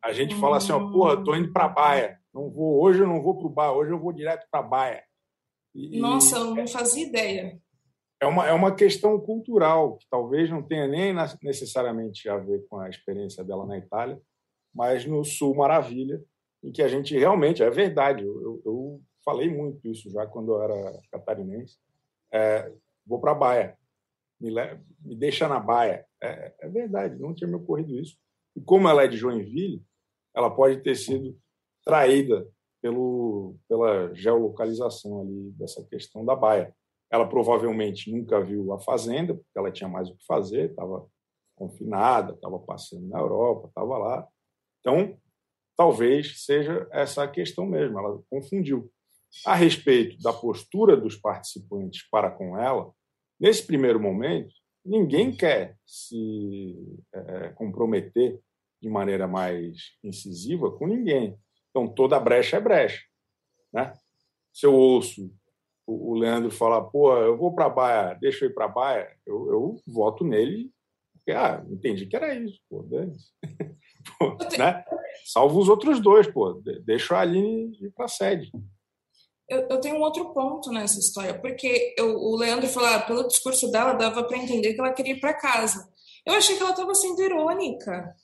[0.02, 2.20] A gente fala assim, ó, porra, tô indo para baia.
[2.32, 5.02] Não vou, hoje eu não vou para o bar, hoje eu vou direto para baia.
[5.74, 7.60] E, Nossa, eu não fazia ideia.
[8.20, 12.78] É uma, é uma questão cultural, que talvez não tenha nem necessariamente a ver com
[12.78, 14.18] a experiência dela na Itália,
[14.74, 16.22] mas no Sul, maravilha
[16.66, 20.62] em que a gente realmente, é verdade, eu, eu falei muito isso já quando eu
[20.62, 21.78] era catarinense,
[22.32, 22.72] é,
[23.06, 23.78] vou para a Baia,
[24.40, 24.50] me,
[25.00, 26.04] me, deixa na Baia.
[26.20, 28.18] É, é, verdade, não tinha me ocorrido isso.
[28.56, 29.80] E como ela é de Joinville,
[30.34, 31.38] ela pode ter sido
[31.84, 32.44] traída
[32.82, 36.74] pelo, pela geolocalização ali dessa questão da baia.
[37.10, 41.06] Ela provavelmente nunca viu a fazenda, porque ela tinha mais o que fazer, estava
[41.54, 44.28] confinada, estava passeando na Europa, estava lá.
[44.80, 45.16] Então,
[45.76, 48.90] talvez seja essa a questão mesmo, ela confundiu.
[49.44, 52.90] A respeito da postura dos participantes para com ela,
[53.38, 56.76] nesse primeiro momento, ninguém quer se
[57.12, 58.40] é, comprometer
[58.80, 61.36] de maneira mais incisiva com ninguém.
[61.70, 63.02] Então, toda brecha é brecha.
[63.72, 63.92] Né?
[64.52, 65.30] Se eu ouço
[65.86, 69.16] o Leandro falar, pô, eu vou para a Baia, deixa eu ir para a Baia,
[69.24, 70.72] eu, eu voto nele,
[71.14, 72.82] porque, ah, entendi que era isso, pô,
[74.18, 74.84] pô né?
[75.26, 78.52] Salvo os outros dois, pô, deixa a Aline ir para a sede.
[79.48, 83.26] Eu, eu, tenho um outro ponto nessa história, porque eu, o Leandro falou, ah, pelo
[83.26, 85.88] discurso dela, dava para entender que ela queria ir para casa.
[86.24, 88.14] Eu achei que ela estava sendo irônica.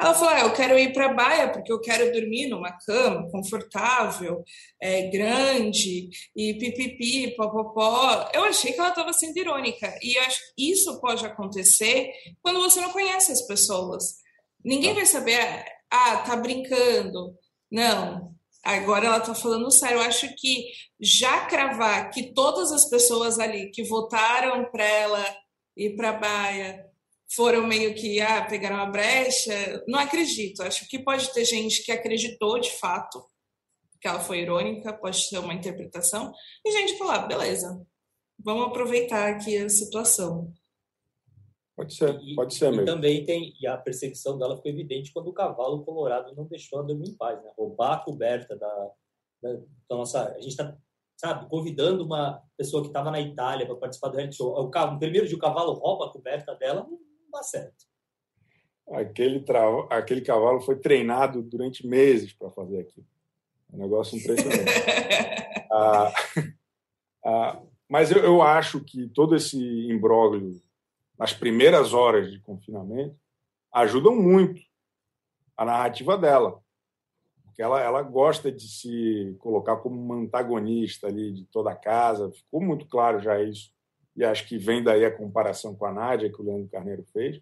[0.00, 3.30] Ela falou: ah, eu quero ir para a Baia porque eu quero dormir numa cama
[3.30, 4.42] confortável,
[4.80, 8.28] é, grande, e pipipi, popopó.
[8.34, 9.96] Eu achei que ela estava sendo irônica.
[10.02, 12.10] E acho que isso pode acontecer
[12.42, 14.16] quando você não conhece as pessoas.
[14.64, 14.96] Ninguém tá.
[14.96, 17.36] vai saber, ah, tá brincando.
[17.70, 19.98] Não, agora ela está falando sério.
[19.98, 20.66] Eu acho que
[21.00, 25.36] já cravar que todas as pessoas ali que votaram para ela
[25.76, 26.86] ir para Baia
[27.34, 29.82] foram meio que ah, pegaram a brecha.
[29.88, 30.62] Não acredito.
[30.62, 33.24] Acho que pode ter gente que acreditou de fato
[34.04, 36.30] que ela foi irônica, pode ser uma interpretação,
[36.62, 37.86] e gente falar, ah, beleza,
[38.38, 40.52] vamos aproveitar aqui a situação.
[41.76, 42.82] Pode ser, pode ser e, mesmo.
[42.82, 46.78] E também tem, e a perseguição dela foi evidente quando o cavalo colorado não deixou
[46.78, 47.50] ela dormir em paz, né?
[47.56, 48.90] Roubar a coberta da,
[49.42, 50.28] da, da nossa.
[50.28, 50.76] A gente está,
[51.16, 54.54] sabe, convidando uma pessoa que estava na Itália para participar do reality show.
[54.54, 56.86] O, o primeiro dia o cavalo rouba a coberta dela,
[57.32, 57.86] dá certo.
[58.92, 59.64] Aquele, tra...
[59.90, 63.06] Aquele cavalo foi treinado durante meses para fazer aquilo.
[63.72, 64.70] É um negócio impressionante.
[65.72, 66.12] ah,
[67.26, 69.58] ah, mas eu, eu acho que todo esse
[69.90, 70.62] imbróglio
[71.18, 73.16] nas primeiras horas de confinamento
[73.72, 74.60] ajudam muito
[75.56, 76.60] a narrativa dela.
[77.44, 82.32] Porque ela, ela gosta de se colocar como uma antagonista ali de toda a casa.
[82.32, 83.74] Ficou muito claro já isso
[84.16, 87.40] e acho que vem daí a comparação com a Nádia que o Leandro Carneiro fez.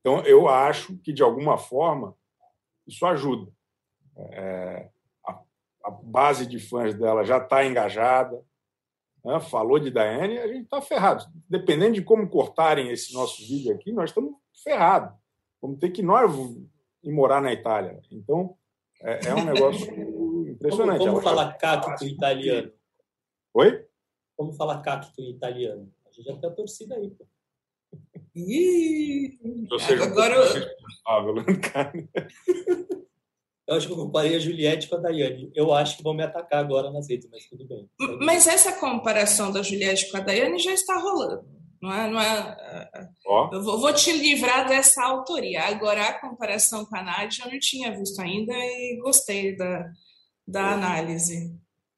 [0.00, 2.16] Então, eu acho que, de alguma forma,
[2.86, 3.50] isso ajuda.
[4.16, 4.88] É,
[5.26, 5.40] a,
[5.84, 8.40] a, base de fãs dela já está engajada.
[9.24, 9.40] Né?
[9.40, 11.24] Falou de Daiane, a gente está ferrado.
[11.48, 15.14] Dependendo de como cortarem esse nosso vídeo aqui, nós estamos ferrados.
[15.60, 16.30] Vamos ter que nós
[17.02, 18.00] ir morar na Itália.
[18.10, 18.56] Então,
[19.00, 19.86] é, é um negócio
[20.48, 20.98] impressionante.
[20.98, 22.72] Como, como fala cacto em italiano?
[23.54, 23.86] Oi?
[24.36, 25.92] Como fala cacto em italiano?
[26.06, 27.26] A gente já tem a torcida aí, pô.
[28.34, 29.38] Ih,
[30.02, 30.42] agora eu...
[33.66, 35.50] eu acho que eu comparei a Juliette com a Daiane.
[35.54, 37.88] Eu acho que vão me atacar agora nas redes, mas tudo bem.
[38.20, 41.44] Mas essa comparação da Juliette com a Daiane já está rolando.
[41.80, 43.50] Não é, não é, oh.
[43.52, 45.62] Eu vou, vou, te livrar dessa autoria.
[45.62, 49.90] Agora, a comparação com a Nádia eu não tinha visto ainda e gostei da,
[50.46, 51.52] da análise.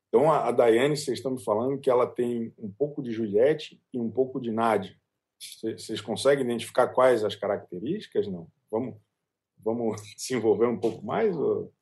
[0.09, 3.79] Então, a, a Daiane, vocês estão me falando que ela tem um pouco de Juliette
[3.92, 4.96] e um pouco de Nádia.
[5.61, 8.27] Vocês conseguem identificar quais as características?
[8.27, 8.46] Não?
[8.70, 8.94] Vamos,
[9.64, 11.35] vamos se envolver um pouco mais?
[11.35, 11.72] Ou...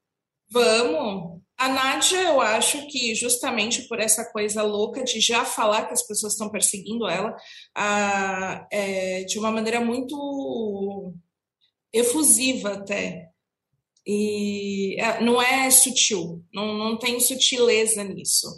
[0.51, 1.43] Vamos.
[1.57, 6.05] A Nádia, eu acho que justamente por essa coisa louca de já falar que as
[6.05, 7.37] pessoas estão perseguindo ela
[7.75, 11.15] a, é, de uma maneira muito
[11.93, 13.29] efusiva até.
[14.05, 18.49] E é, não é sutil, não, não tem sutileza nisso.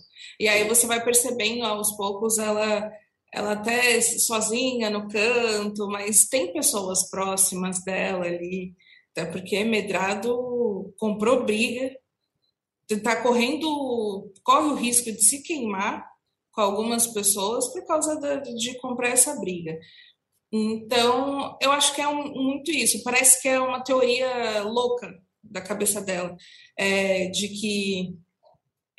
[0.40, 2.90] E aí você vai percebendo aos poucos ela
[3.34, 8.72] ela até sozinha no canto, mas tem pessoas próximas dela ali,
[9.14, 11.96] até porque Medrado comprou briga,
[12.90, 16.04] está correndo, corre o risco de se queimar
[16.50, 19.78] com algumas pessoas por causa de, de comprar essa briga.
[20.52, 23.02] Então, eu acho que é um, muito isso.
[23.04, 25.08] Parece que é uma teoria louca
[25.42, 26.36] da cabeça dela,
[26.76, 28.16] é, de que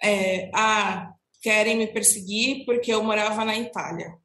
[0.02, 4.16] é, ah, querem me perseguir porque eu morava na Itália.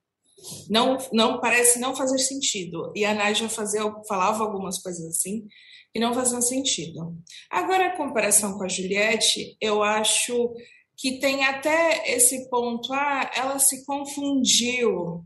[0.68, 2.92] Não, não parece não fazer sentido.
[2.94, 5.46] E a Nádia fazia, falava algumas coisas assim
[5.92, 7.16] que não faziam sentido.
[7.50, 10.54] Agora, a comparação com a Juliette, eu acho
[10.96, 15.24] que tem até esse ponto, ah, ela se confundiu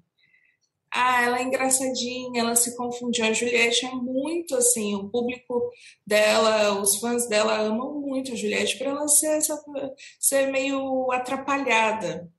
[0.94, 3.24] ah, ela é engraçadinha, ela se confundiu.
[3.24, 5.68] A Juliette é muito assim, o público
[6.06, 9.60] dela, os fãs dela amam muito a Juliette por ela ser, essa,
[10.20, 12.30] ser meio atrapalhada.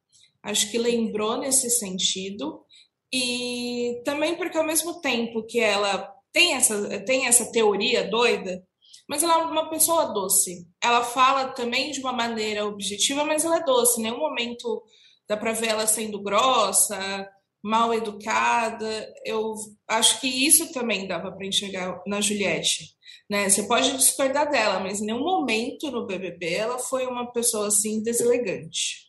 [0.41, 2.63] Acho que lembrou nesse sentido.
[3.11, 8.61] E também porque ao mesmo tempo que ela tem essa, tem essa teoria doida,
[9.07, 10.67] mas ela é uma pessoa doce.
[10.83, 14.01] Ela fala também de uma maneira objetiva, mas ela é doce.
[14.01, 14.83] Em nenhum momento
[15.29, 17.25] dá para ver ela sendo grossa,
[17.63, 19.13] mal educada.
[19.23, 19.53] Eu
[19.87, 22.93] acho que isso também dava para enxergar na Juliette.
[23.29, 23.47] Né?
[23.47, 28.03] Você pode discordar dela, mas em nenhum momento no BBB ela foi uma pessoa assim
[28.03, 29.04] deselegante.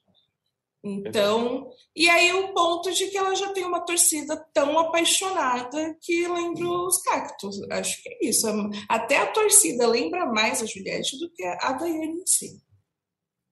[0.88, 6.28] Então, e aí o ponto de que ela já tem uma torcida tão apaixonada que
[6.28, 7.60] lembra os cactos.
[7.70, 8.46] Acho que é isso.
[8.88, 12.62] Até a torcida lembra mais a Juliette do que a Daiane em si.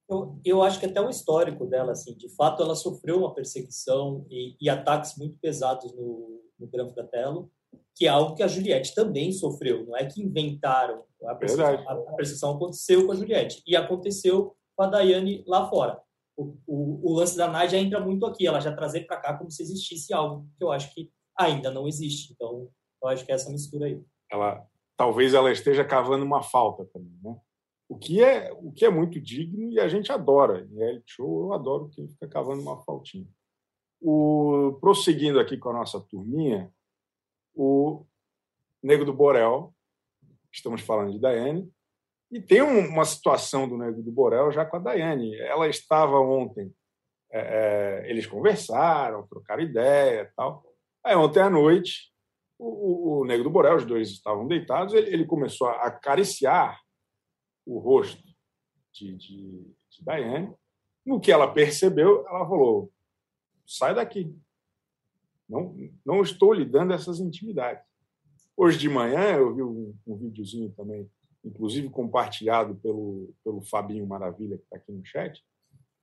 [0.08, 4.24] Eu, eu acho que até o histórico dela, assim, de fato, ela sofreu uma perseguição
[4.30, 7.50] e, e ataques muito pesados no, no Gran Fratello,
[7.96, 9.86] que é algo que a Juliette também sofreu.
[9.86, 11.02] Não é que inventaram.
[11.24, 15.68] A perseguição, a, a perseguição aconteceu com a Juliette e aconteceu com a Daiane lá
[15.68, 16.04] fora
[16.36, 19.62] o, o, lance da Nádia entra muito aqui, ela já trazer para cá como se
[19.62, 22.32] existisse algo que eu acho que ainda não existe.
[22.32, 22.68] Então,
[23.02, 24.02] eu acho que é essa mistura aí.
[24.30, 24.66] Ela,
[24.96, 27.38] talvez ela esteja cavando uma falta também, né?
[27.88, 30.64] O que é, o que é muito digno e a gente adora.
[30.64, 33.28] Em reality show, eu adoro quem fica cavando uma faltinha.
[34.00, 36.72] O, prosseguindo aqui com a nossa turminha,
[37.54, 38.04] o
[38.82, 39.74] Nego do Borel,
[40.52, 41.70] estamos falando de Daiane,
[42.34, 45.36] e tem uma situação do Nego do Borel já com a Daiane.
[45.36, 46.74] Ela estava ontem,
[47.30, 50.66] é, é, eles conversaram, trocaram ideia tal.
[51.04, 52.12] Aí ontem à noite,
[52.58, 56.80] o, o Nego do Borel, os dois estavam deitados, ele, ele começou a acariciar
[57.64, 58.20] o rosto
[58.92, 60.52] de, de, de Daiane.
[61.06, 62.90] No que ela percebeu, ela falou:
[63.64, 64.36] sai daqui.
[65.48, 67.84] Não, não estou lhe dando essas intimidades.
[68.56, 71.08] Hoje de manhã eu vi um, um videozinho também
[71.44, 75.44] inclusive compartilhado pelo, pelo Fabinho Maravilha, que está aqui no chat,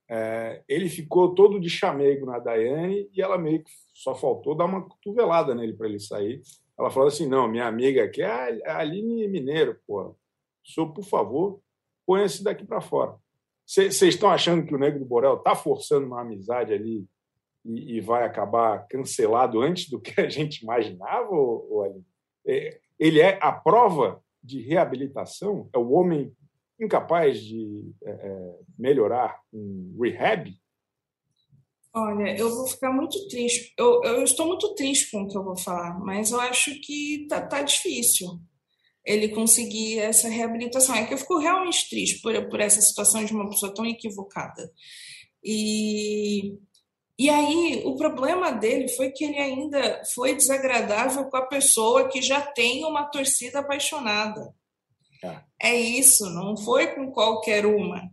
[0.08, 4.66] é, ele ficou todo de chamego na Daiane e ela meio que só faltou dar
[4.66, 6.42] uma cotovelada nele para ele sair.
[6.78, 10.14] Ela falou assim: não, minha amiga aqui é a Aline Mineiro, pô.
[10.94, 11.60] Por favor,
[12.06, 13.16] põe esse daqui para fora.
[13.66, 17.06] Vocês estão achando que o Negro do Borel está forçando uma amizade ali
[17.64, 22.04] e, e, vai acabar cancelado antes do que a gente imaginava, ou, ou?
[22.46, 25.68] É, ele é a prova de reabilitação?
[25.74, 26.32] É o homem
[26.80, 30.52] incapaz de é, é, melhorar um rehab?
[31.94, 33.72] Olha, eu vou ficar muito triste.
[33.78, 37.26] Eu, eu estou muito triste com o que eu vou falar, mas eu acho que
[37.28, 38.40] tá, tá difícil
[39.04, 40.94] ele conseguir essa reabilitação.
[40.94, 44.70] É que eu fico realmente triste por, por essa situação de uma pessoa tão equivocada.
[45.44, 46.56] E
[47.22, 52.20] e aí, o problema dele foi que ele ainda foi desagradável com a pessoa que
[52.20, 54.52] já tem uma torcida apaixonada.
[55.22, 58.10] É, é isso, não foi com qualquer uma.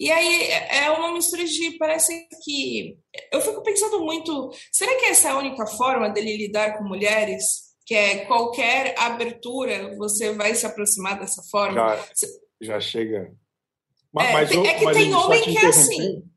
[0.00, 1.78] E aí é uma mistura de.
[1.78, 2.98] Parece que.
[3.30, 4.50] Eu fico pensando muito.
[4.72, 7.72] Será que essa é a única forma dele lidar com mulheres?
[7.86, 11.96] Que é qualquer abertura, você vai se aproximar dessa forma?
[11.96, 12.08] Já,
[12.60, 13.32] já chega.
[14.12, 16.31] Mas, é, mas, é que tem homem que é assim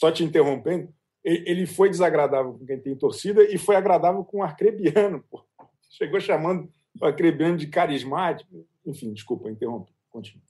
[0.00, 0.90] só te interrompendo,
[1.22, 5.22] ele foi desagradável com quem tem torcida e foi agradável com o arcrebiano.
[5.30, 5.44] Pô.
[5.90, 8.66] Chegou chamando o arcrebiano de carismático.
[8.86, 9.92] Enfim, desculpa, interrompo.
[10.08, 10.42] Continua.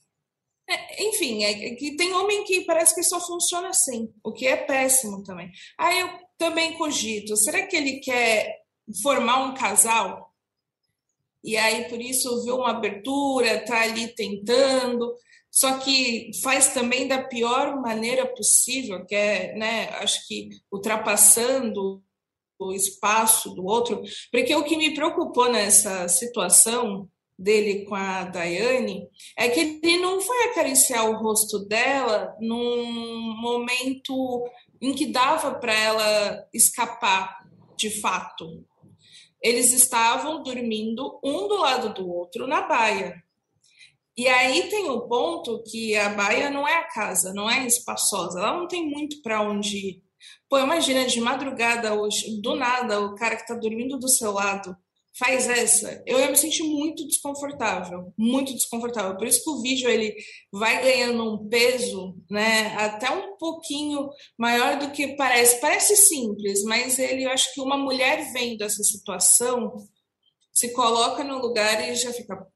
[0.69, 4.57] É, enfim, é que tem homem que parece que só funciona assim, o que é
[4.57, 5.51] péssimo também.
[5.77, 6.09] Aí eu
[6.39, 8.63] também cogito, será que ele quer
[9.03, 10.30] formar um casal?
[11.42, 15.14] E aí, por isso, viu uma abertura, tá ali tentando
[15.50, 22.03] só que faz também da pior maneira possível, que é, né, acho que ultrapassando
[22.59, 29.09] o espaço do outro, porque o que me preocupou nessa situação dele com a Daiane
[29.37, 34.44] é que ele não foi acariciar o rosto dela num momento
[34.81, 37.38] em que dava para ela escapar
[37.76, 38.62] de fato.
[39.42, 43.22] Eles estavam dormindo um do lado do outro na baia.
[44.16, 48.38] E aí tem o ponto que a baia não é a casa, não é espaçosa,
[48.38, 50.03] ela não tem muito para onde ir.
[50.48, 51.90] Pô, imagina de madrugada
[52.42, 54.76] do nada, o cara que está dormindo do seu lado
[55.21, 56.03] faz essa.
[56.07, 59.19] Eu ia me sentir muito desconfortável, muito desconfortável.
[59.19, 60.17] Por isso que o vídeo ele
[60.51, 64.09] vai ganhando um peso, né, até um pouquinho
[64.39, 65.61] maior do que parece.
[65.61, 69.87] Parece simples, mas ele, eu acho que uma mulher vendo essa situação
[70.51, 72.47] se coloca no lugar e já fica,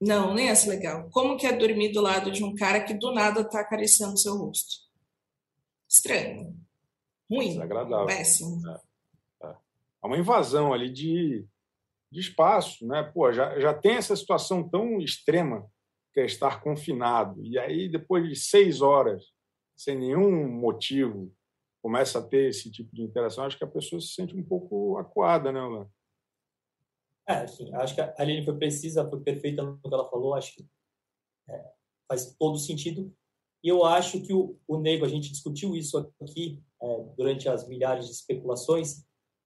[0.00, 1.10] não, nem essa legal.
[1.10, 4.34] Como que é dormir do lado de um cara que do nada está acariciando seu
[4.34, 4.82] rosto?
[5.86, 6.56] Estranho.
[7.30, 7.50] Ruim.
[7.50, 8.06] Desagradável.
[8.06, 8.66] Péssimo.
[8.66, 8.80] É,
[9.46, 9.54] é.
[10.00, 11.46] Há uma invasão ali de,
[12.14, 13.02] de espaço, né?
[13.02, 15.68] Pô, já, já tem essa situação tão extrema
[16.12, 17.44] que é estar confinado.
[17.44, 19.24] E aí, depois de seis horas,
[19.76, 21.34] sem nenhum motivo,
[21.82, 24.96] começa a ter esse tipo de interação, acho que a pessoa se sente um pouco
[24.96, 25.90] acuada, né, Léo?
[27.28, 27.44] É,
[27.82, 30.64] acho que a Aline foi precisa, foi perfeita no que ela falou, acho que
[31.48, 31.72] é,
[32.06, 33.12] faz todo sentido.
[33.62, 37.66] E eu acho que o, o Nego, a gente discutiu isso aqui é, durante as
[37.66, 39.04] milhares de especulações,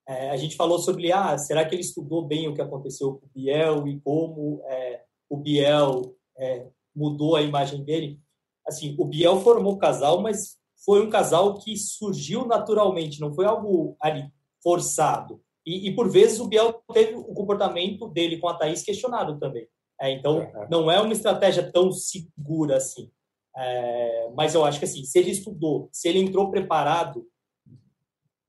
[0.09, 3.27] é, a gente falou sobre, ah, será que ele estudou bem o que aconteceu com
[3.27, 8.19] o Biel e como é, o Biel é, mudou a imagem dele?
[8.67, 13.95] Assim, o Biel formou casal, mas foi um casal que surgiu naturalmente, não foi algo
[14.01, 14.27] ali
[14.63, 15.39] forçado.
[15.63, 19.67] E, e, por vezes o Biel teve o comportamento dele com a Thaís questionado também.
[20.01, 23.11] É, então, não é uma estratégia tão segura assim.
[23.55, 27.27] É, mas eu acho que assim, se ele estudou, se ele entrou preparado,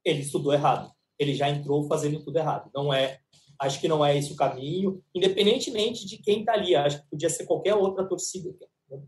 [0.03, 0.91] ele estudou errado.
[1.21, 2.71] Ele já entrou fazendo tudo errado.
[2.75, 3.21] Não é,
[3.61, 6.75] acho que não é esse o caminho, independentemente de quem está ali.
[6.75, 8.53] Acho que podia ser qualquer outra torcida,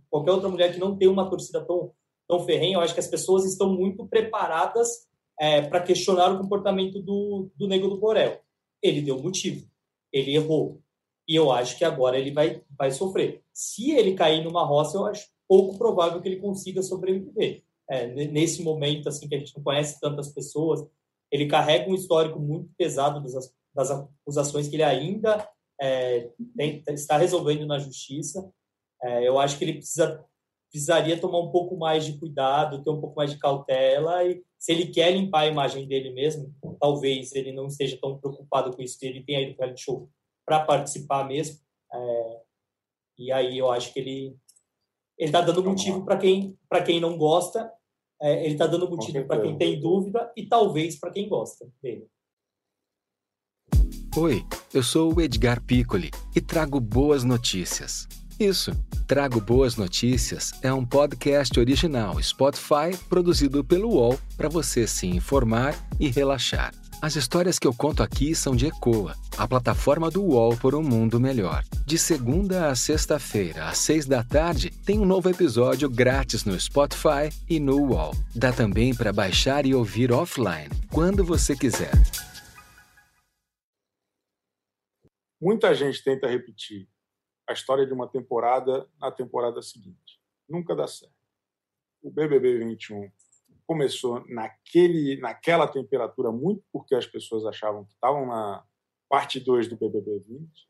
[0.08, 1.92] qualquer outra mulher que não tem uma torcida tão
[2.32, 2.76] tão ferrenha.
[2.76, 5.06] Eu acho que as pessoas estão muito preparadas
[5.38, 8.40] é, para questionar o comportamento do, do Nego do Borel.
[8.82, 9.66] Ele deu motivo,
[10.12, 10.80] ele errou.
[11.28, 13.42] E eu acho que agora ele vai, vai sofrer.
[13.52, 17.62] Se ele cair numa roça, eu acho pouco provável que ele consiga sobreviver.
[17.88, 20.80] É, nesse momento, assim, que a gente não conhece tantas pessoas,
[21.32, 25.48] ele carrega um histórico muito pesado das, das acusações que ele ainda
[25.80, 28.52] é, tem, está resolvendo na justiça.
[29.02, 30.24] É, eu acho que ele precisa
[30.70, 34.72] precisaria tomar um pouco mais de cuidado, ter um pouco mais de cautela e se
[34.72, 38.96] ele quer limpar a imagem dele mesmo, talvez ele não esteja tão preocupado com isso,
[39.02, 40.08] ele tenha ido para o show
[40.46, 41.58] para participar mesmo.
[41.92, 42.40] É,
[43.18, 44.36] e aí eu acho que ele
[45.18, 47.70] ele está dando motivo para quem para quem não gosta,
[48.22, 52.06] é, ele está dando motivo para quem tem dúvida e talvez para quem gosta dele.
[54.16, 58.06] Oi, eu sou o Edgar Piccoli e trago boas notícias.
[58.38, 58.72] Isso,
[59.06, 65.74] Trago Boas Notícias é um podcast original Spotify produzido pelo UOL para você se informar
[66.00, 66.81] e relaxar.
[67.02, 70.84] As histórias que eu conto aqui são de Ecoa, a plataforma do UOL por um
[70.84, 71.64] mundo melhor.
[71.84, 77.28] De segunda a sexta-feira, às seis da tarde, tem um novo episódio grátis no Spotify
[77.50, 78.12] e no UOL.
[78.36, 81.90] Dá também para baixar e ouvir offline, quando você quiser.
[85.40, 86.88] Muita gente tenta repetir
[87.48, 90.20] a história de uma temporada na temporada seguinte.
[90.48, 91.16] Nunca dá certo.
[92.00, 93.10] O BBB 21
[93.72, 98.62] começou naquele, naquela temperatura muito porque as pessoas achavam que estavam na
[99.08, 100.68] parte 2 do BBB 20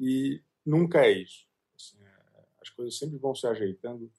[0.00, 1.46] e nunca é isso.
[1.76, 4.10] Assim, é, as coisas sempre vão se ajeitando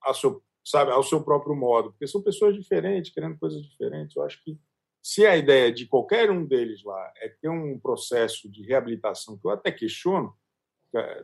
[0.00, 4.14] ao seu, sabe, ao seu próprio modo, porque são pessoas diferentes, querendo coisas diferentes.
[4.14, 4.56] Eu acho que
[5.02, 9.46] se a ideia de qualquer um deles lá é ter um processo de reabilitação, que
[9.46, 10.32] eu até questiono,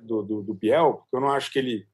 [0.02, 1.88] do, do, do Biel, porque eu não acho que ele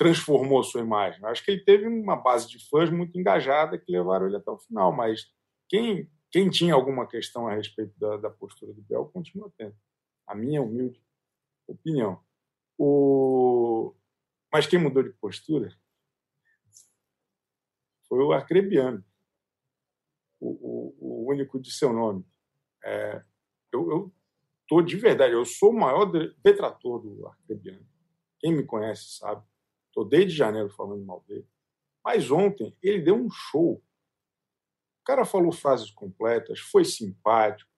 [0.00, 1.22] transformou sua imagem.
[1.26, 4.56] Acho que ele teve uma base de fãs muito engajada que levaram ele até o
[4.56, 4.90] final.
[4.90, 5.30] Mas
[5.68, 9.76] quem, quem tinha alguma questão a respeito da, da postura do Biel continua tendo.
[10.26, 11.04] A minha humilde
[11.68, 12.18] opinião.
[12.78, 13.94] O...
[14.50, 15.70] Mas quem mudou de postura
[18.08, 19.04] foi o Arcrebiano,
[20.40, 22.24] o, o, o único de seu nome.
[22.82, 23.22] É,
[23.70, 24.14] eu, eu
[24.66, 27.86] tô de verdade, eu sou o maior detrator do Arcrebiano.
[28.38, 29.49] Quem me conhece sabe.
[30.00, 31.46] Estou desde janeiro falando mal dele.
[32.02, 33.74] Mas ontem ele deu um show.
[33.74, 37.70] O cara falou frases completas, foi simpático,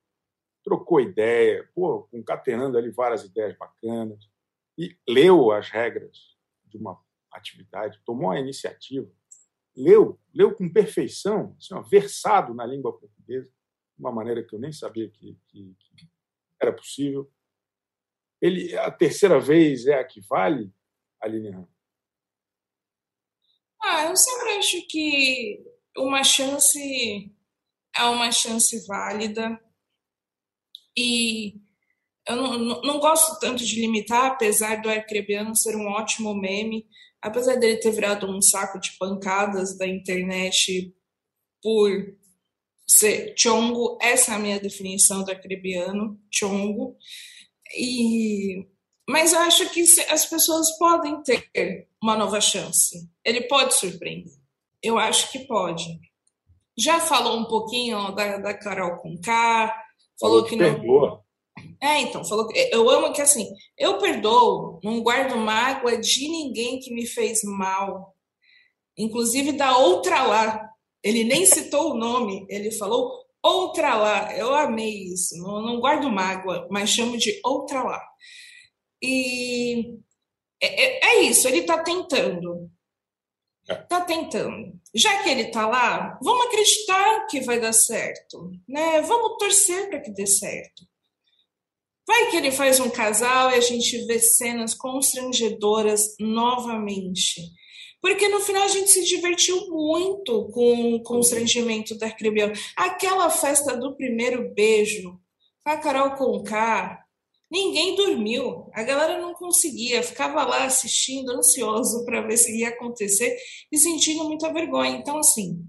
[0.62, 4.30] trocou ideia, pô, concatenando ali várias ideias bacanas,
[4.78, 7.00] e leu as regras de uma
[7.32, 9.10] atividade, tomou a iniciativa,
[9.76, 14.60] leu, leu com perfeição, assim, ó, versado na língua portuguesa, de uma maneira que eu
[14.60, 16.08] nem sabia que, que, que
[16.60, 17.30] era possível.
[18.40, 20.72] Ele, a terceira vez é a que vale,
[21.20, 21.72] Aline Ram?
[23.82, 25.60] Ah, eu sempre acho que
[25.96, 27.30] uma chance
[27.96, 29.60] é uma chance válida
[30.96, 31.54] e
[32.26, 36.86] eu não, não, gosto tanto de limitar, apesar do Arcrebiano ser um ótimo meme,
[37.20, 40.94] apesar dele ter virado um saco de pancadas da internet
[41.62, 41.90] por
[42.86, 46.96] ser chongo, essa é a minha definição do acrebiano, chongo.
[47.76, 48.66] E
[49.08, 51.50] mas eu acho que as pessoas podem ter
[52.02, 53.08] uma nova chance.
[53.24, 54.32] Ele pode surpreender.
[54.82, 55.84] Eu acho que pode.
[56.76, 59.72] Já falou um pouquinho da, da Carol com K,
[60.18, 60.74] falou que não.
[60.74, 61.22] Perdoa.
[61.80, 63.46] É, então, falou que eu amo que assim,
[63.76, 68.14] eu perdoo, não guardo mágoa de ninguém que me fez mal,
[68.96, 70.70] inclusive da outra lá,
[71.02, 74.36] ele nem citou o nome, ele falou outra lá.
[74.36, 75.36] Eu amei isso.
[75.38, 78.02] Não, não guardo mágoa, mas chamo de outra lá.
[79.02, 79.98] E
[80.62, 82.70] é, é, é isso, ele está tentando.
[83.68, 84.80] Está tentando.
[84.94, 88.52] Já que ele está lá, vamos acreditar que vai dar certo.
[88.68, 89.00] Né?
[89.02, 90.82] Vamos torcer para que dê certo.
[92.06, 97.40] Vai que ele faz um casal e a gente vê cenas constrangedoras novamente.
[98.00, 102.52] Porque no final a gente se divertiu muito com o constrangimento da Arcrebiano.
[102.76, 105.20] Aquela festa do primeiro beijo
[105.64, 107.01] com a Carol Conká,
[107.52, 108.70] ninguém dormiu.
[108.72, 113.36] A galera não conseguia, ficava lá assistindo, ansioso para ver se ia acontecer
[113.70, 114.96] e sentindo muita vergonha.
[114.96, 115.62] Então, assim,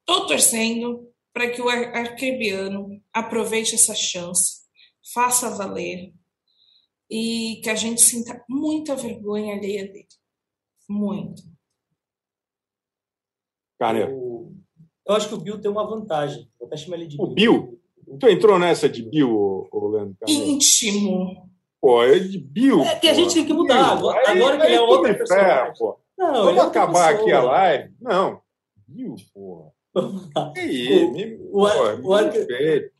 [0.00, 4.62] estou torcendo para que o arcrebiano aproveite essa chance,
[5.12, 6.14] faça valer
[7.10, 10.08] e que a gente sinta muita vergonha alheia dele.
[10.88, 11.42] Muito.
[14.08, 14.56] Eu,
[15.06, 16.50] eu acho que o Bill tem uma vantagem.
[16.58, 17.26] Vou até chamar ele de Bill.
[17.26, 17.77] O Bill?
[18.18, 20.16] Tu entrou nessa de Bill, Leandro?
[20.26, 21.48] Íntimo.
[21.80, 22.82] Pô, é de Bill.
[22.82, 23.96] É que a gente tem que mudar.
[23.96, 24.10] Bill.
[24.10, 25.38] Agora, aí, agora que ele é outra pessoa.
[25.38, 25.98] Fé, pô.
[26.18, 27.94] Não, Vamos é acabar aqui a live?
[28.00, 28.40] Não.
[28.86, 29.72] Bill, porra.
[31.52, 32.90] o, o, o, o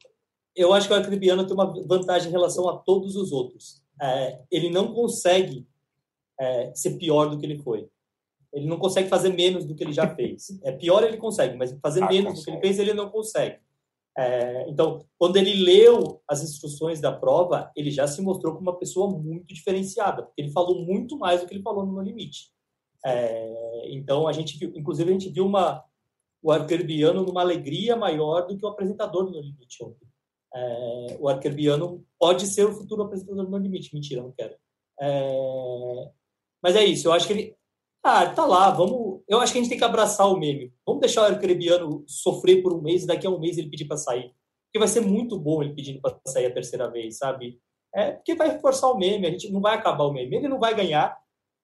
[0.54, 3.82] Eu acho que o Arcribiano tem uma vantagem em relação a todos os outros.
[4.00, 5.66] É, ele não consegue
[6.40, 7.88] é, ser pior do que ele foi.
[8.52, 10.58] Ele não consegue fazer menos do que ele já fez.
[10.62, 12.40] É pior ele consegue, mas fazer ah, menos consegue.
[12.40, 13.58] do que ele fez ele não consegue.
[14.18, 18.78] É, então, quando ele leu as instruções da prova, ele já se mostrou como uma
[18.78, 22.50] pessoa muito diferenciada, porque ele falou muito mais do que ele falou no limite.
[23.06, 25.84] É, então, a gente viu, inclusive, a gente viu uma,
[26.42, 30.08] o arquerbiano numa alegria maior do que o apresentador do No Limite ontem.
[30.54, 33.94] É, o arquerbiano pode ser o futuro apresentador do No Limite.
[33.94, 34.56] Mentira, não quero.
[35.00, 36.10] É,
[36.62, 37.56] mas é isso, eu acho que ele.
[38.02, 39.07] Ah, tá lá, vamos.
[39.28, 40.72] Eu acho que a gente tem que abraçar o meme.
[40.86, 43.84] Vamos deixar o arquerbiano sofrer por um mês e daqui a um mês ele pedir
[43.84, 44.32] para sair.
[44.66, 47.60] Porque vai ser muito bom ele pedindo para sair a terceira vez, sabe?
[47.94, 50.36] É porque vai reforçar o meme, a gente não vai acabar o meme.
[50.36, 51.18] Ele não vai ganhar.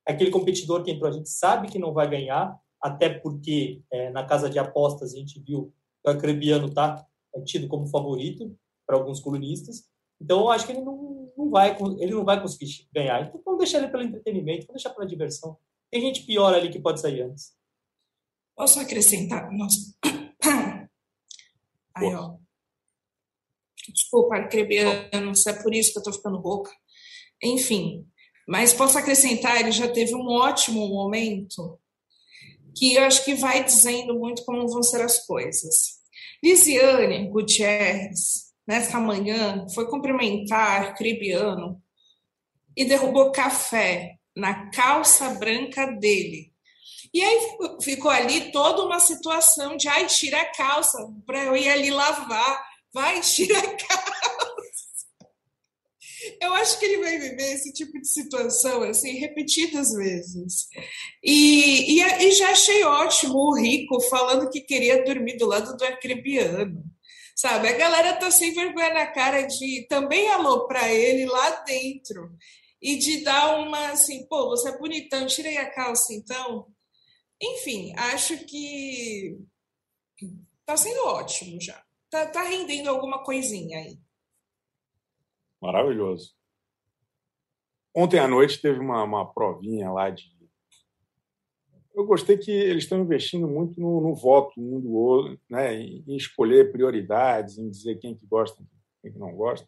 [0.06, 4.26] Aquele competidor que entrou, a gente sabe que não vai ganhar até porque é, na
[4.26, 7.02] casa de apostas a gente viu que o Acrebiano está
[7.34, 8.54] é, tido como favorito
[8.86, 9.84] para alguns colunistas.
[10.20, 13.22] Então, eu acho que ele não, não, vai, ele não vai conseguir ganhar.
[13.22, 15.56] Então, vamos deixar ele pelo entretenimento, vamos deixar pela diversão.
[15.94, 17.52] Tem gente pior ali que pode sair antes.
[18.56, 19.48] Posso acrescentar?
[19.52, 19.94] Nossa.
[21.94, 22.34] Aí, ó.
[23.88, 26.72] Desculpa, Arcrebiano, se é por isso que eu estou ficando rouca.
[27.40, 28.04] Enfim,
[28.48, 31.78] mas posso acrescentar, ele já teve um ótimo momento
[32.76, 36.00] que eu acho que vai dizendo muito como vão ser as coisas.
[36.42, 41.80] Lisiane Gutierrez, nessa manhã, foi cumprimentar Cribiano
[42.76, 46.52] e derrubou café na calça branca dele.
[47.12, 47.38] E aí
[47.80, 52.64] ficou ali toda uma situação de ai, tira a calça para eu ir ali lavar.
[52.92, 54.54] Vai, tira a calça.
[56.40, 60.66] Eu acho que ele vai viver esse tipo de situação assim repetidas vezes.
[61.22, 65.84] E, e, e já achei ótimo o Rico falando que queria dormir do lado do
[65.84, 66.82] arcrebiano.
[67.36, 72.30] Sabe, a galera tá sem vergonha na cara de também alô para ele lá dentro
[72.84, 76.70] e de dar uma assim, pô, você é bonitão, tirei a calça então.
[77.40, 79.38] Enfim, acho que
[80.66, 81.82] tá sendo ótimo já.
[82.10, 83.98] Tá, tá rendendo alguma coisinha aí.
[85.62, 86.34] Maravilhoso.
[87.96, 90.34] Ontem à noite teve uma, uma provinha lá de.
[91.94, 95.74] Eu gostei que eles estão investindo muito no, no voto um do outro, né?
[95.74, 98.66] Em, escolher prioridades, em dizer quem que gosta e
[99.00, 99.66] quem que não gosta.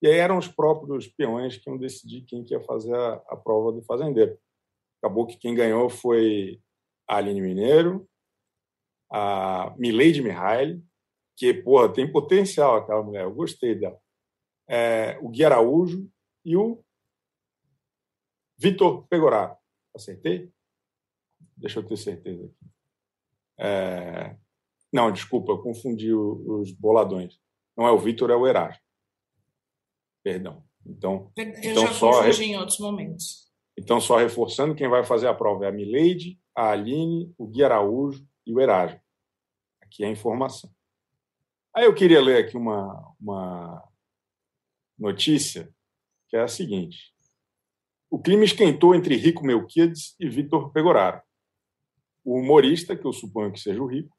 [0.00, 3.36] E aí eram os próprios peões que iam decidir quem que ia fazer a, a
[3.36, 4.38] prova do fazendeiro.
[5.02, 6.60] Acabou que quem ganhou foi
[7.08, 8.08] a Aline Mineiro,
[9.10, 10.82] a Mileide Mihaly,
[11.36, 13.98] que, porra, tem potencial aquela mulher, eu gostei dela
[14.68, 16.08] é, o Gui Araújo
[16.44, 16.84] e o
[18.58, 19.56] Vitor Pegoraro.
[19.94, 20.52] Acertei?
[21.56, 22.72] Deixa eu ter certeza aqui.
[23.58, 24.36] É...
[24.92, 27.40] Não, desculpa, eu confundi os boladões.
[27.76, 28.82] Não é o Vitor, é o Erasmo.
[30.28, 30.62] Perdão.
[30.84, 33.50] Então, eu então já só confundi em outros momentos.
[33.78, 37.64] Então, só reforçando, quem vai fazer a prova é a Mileide, a Aline, o Gui
[37.64, 39.00] Araújo e o Erasmo.
[39.80, 40.70] Aqui é a informação.
[41.74, 43.82] Aí eu queria ler aqui uma, uma
[44.98, 45.72] notícia,
[46.28, 47.14] que é a seguinte.
[48.10, 51.22] O clima esquentou entre Rico Melquiades e Vitor Pegoraro.
[52.22, 54.14] O humorista, que eu suponho que seja o Rico,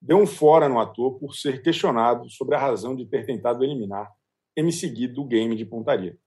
[0.00, 4.10] deu um fora no ator por ser questionado sobre a razão de ter tentado eliminar
[4.56, 6.18] MC Gui do game de pontaria.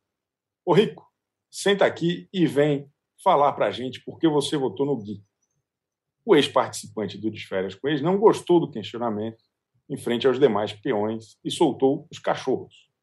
[0.65, 1.07] Ô Rico,
[1.51, 2.89] senta aqui e vem
[3.23, 5.23] falar pra gente por que você votou no Gui.
[6.25, 9.43] O ex-participante do Desférias com ex não gostou do questionamento
[9.89, 12.93] em frente aos demais peões e soltou os cachorros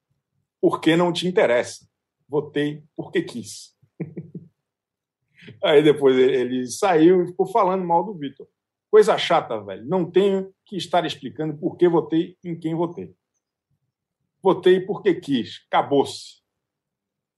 [0.60, 1.88] porque não te interessa.
[2.28, 3.74] Votei porque quis.
[5.64, 8.46] Aí depois ele saiu e ficou falando mal do Vitor.
[8.90, 9.84] Coisa chata, velho.
[9.86, 13.14] Não tenho que estar explicando por que votei em quem votei.
[14.42, 15.64] Votei porque quis.
[15.66, 16.40] Acabou-se.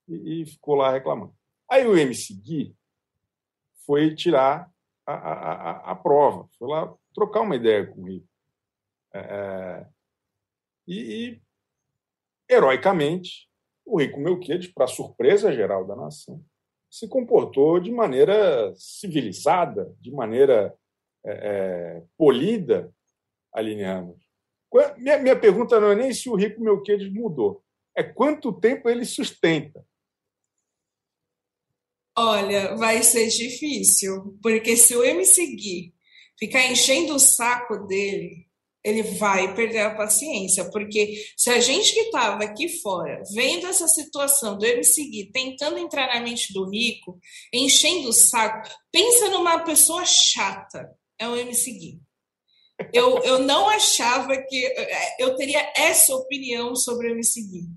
[0.09, 1.35] e, e ficou lá reclamando.
[1.71, 2.77] Aí o MC Gui
[3.87, 4.71] foi tirar
[5.07, 8.29] a, a, a, a prova, foi lá trocar uma ideia com Rico.
[9.15, 9.87] É, é
[10.87, 11.43] e, e,
[12.49, 13.49] heroicamente,
[13.85, 16.45] o Rico Melquiades, para surpresa geral da nação,
[16.91, 20.75] se comportou de maneira civilizada, de maneira
[21.25, 22.93] é, é, polida,
[23.53, 24.32] Aline Ramos.
[24.99, 27.63] Minha, minha pergunta não é nem se o Rico Melquiades mudou,
[27.97, 29.85] é quanto tempo ele sustenta.
[32.17, 35.95] Olha, vai ser difícil, porque se o MC Gui
[36.39, 38.47] ficar enchendo o saco dele,
[38.85, 43.87] ele vai perder a paciência, porque se a gente que estava aqui fora, vendo essa
[43.87, 47.19] situação do MC Gui, tentando entrar na mente do rico,
[47.53, 52.01] enchendo o saco, pensa numa pessoa chata, é o MC Gui.
[52.93, 54.75] Eu, eu não achava que
[55.19, 57.69] eu teria essa opinião sobre o MC Gui.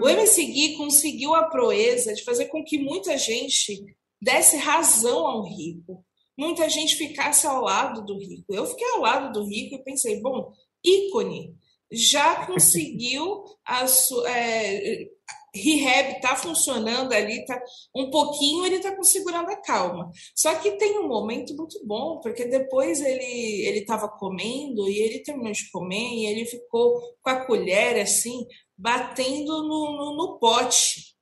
[0.00, 3.84] O MC Gui conseguiu a proeza de fazer com que muita gente
[4.20, 6.04] desse razão ao rico.
[6.36, 8.54] Muita gente ficasse ao lado do rico.
[8.54, 10.52] Eu fiquei ao lado do rico e pensei, bom,
[10.84, 11.54] ícone,
[11.90, 13.84] já conseguiu a
[14.26, 15.08] é,
[15.54, 17.60] rehab está funcionando ali, tá
[17.94, 20.10] um pouquinho ele está segurando a calma.
[20.34, 25.22] Só que tem um momento muito bom, porque depois ele ele estava comendo e ele
[25.22, 28.46] terminou de comer e ele ficou com a colher assim
[28.76, 31.16] batendo no, no, no pote.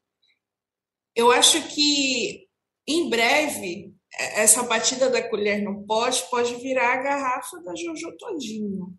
[1.15, 2.47] Eu acho que
[2.87, 8.95] em breve essa batida da colher no pote pode virar a garrafa da Jojo todinho.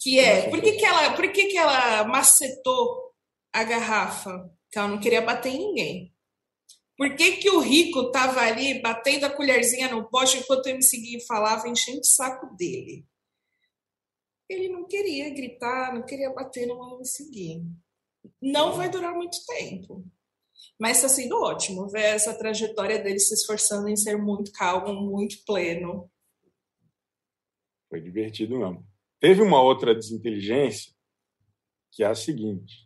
[0.00, 3.03] Que é, por que, que ela, por que, que ela macetou
[3.54, 4.50] a garrafa?
[4.70, 6.14] Que ela não queria bater em ninguém.
[6.96, 10.82] Por que, que o rico estava ali batendo a colherzinha no pote enquanto eu me
[10.82, 13.06] seguia e falava, enchendo o saco dele?
[14.48, 17.64] ele não queria gritar, não queria bater no me seguir.
[18.40, 20.04] Não vai durar muito tempo.
[20.78, 25.42] Mas está sendo ótimo ver essa trajetória dele se esforçando em ser muito calmo, muito
[25.44, 26.10] pleno.
[27.88, 28.86] Foi divertido mesmo.
[29.20, 30.92] Teve uma outra desinteligência
[31.90, 32.83] que é a seguinte: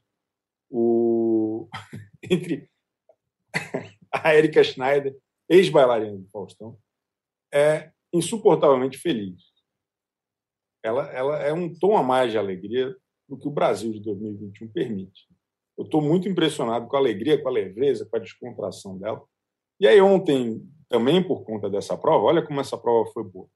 [0.70, 1.68] o
[2.30, 2.68] entre
[4.12, 5.16] a Erika Schneider,
[5.48, 6.78] ex-bailarina do Faustão,
[7.52, 9.48] é insuportavelmente feliz
[10.82, 12.94] ela, ela é um tom a mais de alegria
[13.28, 15.28] do que o Brasil de 2021 permite.
[15.76, 19.22] Eu estou muito impressionado com a alegria, com a leveza, com a descontração dela.
[19.78, 23.48] E aí ontem, também por conta dessa prova, olha como essa prova foi boa.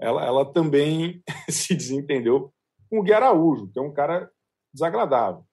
[0.00, 2.52] Ela, ela também se desentendeu
[2.88, 4.30] com o Gui Araújo, que é um cara
[4.72, 5.44] desagradável.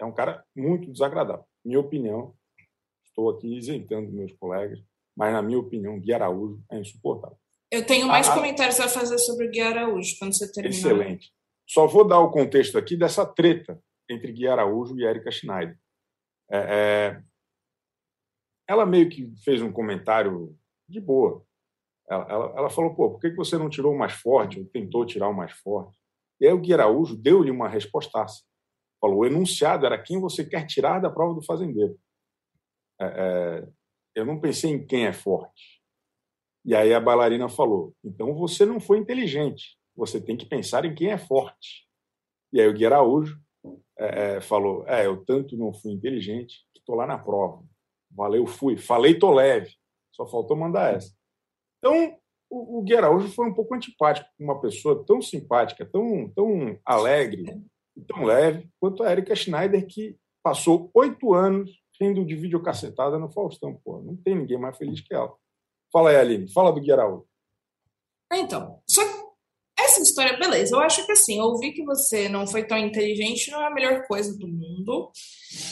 [0.00, 1.44] É um cara muito desagradável.
[1.64, 2.34] Minha opinião,
[3.04, 4.78] estou aqui isentando meus colegas,
[5.16, 7.38] mas na minha opinião, Gui Araújo é insuportável.
[7.70, 10.76] Eu tenho mais ah, comentários a fazer sobre o Gui Araújo quando você terminar.
[10.76, 11.32] Excelente.
[11.68, 15.76] Só vou dar o contexto aqui dessa treta entre Gui Araújo e Erika Schneider.
[16.50, 17.22] É, é...
[18.68, 20.56] Ela meio que fez um comentário
[20.88, 21.44] de boa.
[22.08, 24.60] Ela, ela, ela falou: pô, por que você não tirou o mais forte?
[24.60, 25.98] Ou tentou tirar o mais forte?
[26.40, 28.42] E aí o Gui Araújo deu-lhe uma respostaça.
[29.00, 31.98] Falou: o enunciado era quem você quer tirar da prova do fazendeiro.
[33.00, 33.68] É, é
[34.14, 35.82] eu não pensei em quem é forte.
[36.64, 40.94] E aí a bailarina falou: então você não foi inteligente, você tem que pensar em
[40.94, 41.86] quem é forte.
[42.52, 43.38] E aí o Gui Araújo
[43.98, 47.62] é, é falou: é, eu tanto não fui inteligente que estou lá na prova.
[48.10, 48.76] Valeu, fui.
[48.76, 49.74] Falei, tô leve.
[50.12, 51.14] Só faltou mandar essa.
[51.78, 52.18] Então,
[52.48, 57.62] o, o Gui Araújo foi um pouco antipático uma pessoa tão simpática, tão, tão alegre,
[58.06, 61.70] tão leve, quanto a Erika Schneider, que passou oito anos
[62.00, 63.80] rindo de videocassetada no Faustão.
[63.84, 65.34] Pô, não tem ninguém mais feliz que ela.
[65.92, 66.52] Fala aí, Aline.
[66.52, 67.26] Fala do Guiaraú.
[68.32, 69.02] Então, só
[69.78, 70.74] essa história, beleza.
[70.74, 74.06] Eu acho que assim, ouvir que você não foi tão inteligente não é a melhor
[74.06, 75.10] coisa do mundo,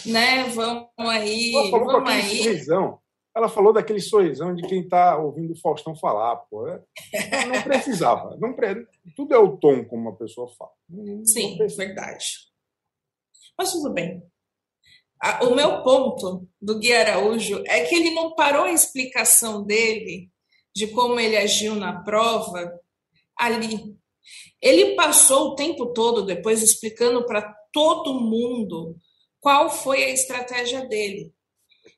[0.06, 0.44] né?
[0.44, 2.42] Vamos aí, Ela falou vamos com aí.
[2.42, 2.98] Sorrisão.
[3.34, 6.68] Ela falou daquele sorrisão de quem está ouvindo o Faustão falar, pô.
[6.68, 6.80] É,
[7.46, 8.36] não precisava.
[8.38, 8.86] Não pre...
[9.16, 10.70] Tudo é o tom como uma pessoa fala.
[10.88, 12.26] Não Sim, verdade.
[13.58, 14.22] Mas tudo bem
[15.42, 20.30] o meu ponto do Gui Araújo é que ele não parou a explicação dele
[20.74, 22.78] de como ele agiu na prova
[23.38, 23.96] ali.
[24.60, 28.96] Ele passou o tempo todo depois explicando para todo mundo
[29.40, 31.32] qual foi a estratégia dele.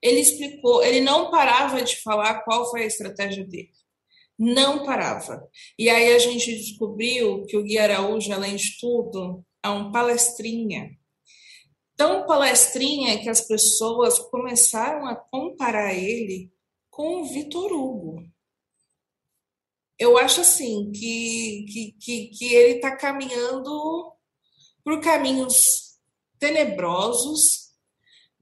[0.03, 3.71] Ele explicou, ele não parava de falar qual foi a estratégia dele.
[4.39, 5.49] Não parava.
[5.79, 10.91] E aí a gente descobriu que o Gui Araújo, além de tudo, é um palestrinha
[11.97, 16.53] tão palestrinha que as pessoas começaram a comparar ele
[16.91, 18.23] com o Vitor Hugo.
[19.99, 24.13] Eu acho assim que, que, que, que ele está caminhando
[24.85, 25.99] por caminhos
[26.39, 27.66] tenebrosos,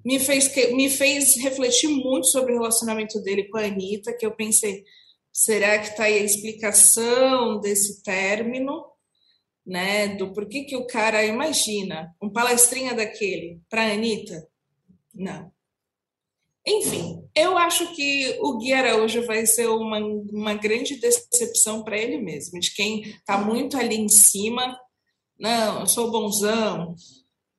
[0.05, 4.33] me fez, me fez refletir muito sobre o relacionamento dele com a Anitta, que eu
[4.33, 4.85] pensei,
[5.33, 8.85] será que está aí a explicação desse término?
[9.67, 14.47] Né, do porquê que o cara imagina um palestrinha daquele para a Anitta?
[15.15, 15.51] Não.
[16.67, 22.19] Enfim, eu acho que o Gui Araújo vai ser uma, uma grande decepção para ele
[22.19, 24.79] mesmo, de quem está muito ali em cima.
[25.39, 26.95] Não, eu sou bonzão,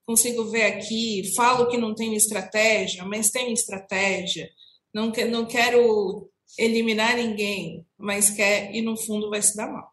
[0.06, 4.50] consigo ver aqui, falo que não tenho estratégia, mas tenho estratégia,
[4.94, 9.92] não, que, não quero eliminar ninguém, mas quer e no fundo vai se dar mal.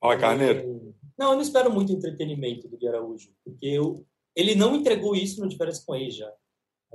[0.00, 0.94] Olha, Carneiro.
[1.16, 5.40] Não, eu não espero muito entretenimento do Gui Araújo, porque eu, ele não entregou isso
[5.40, 6.32] no Diferença com já.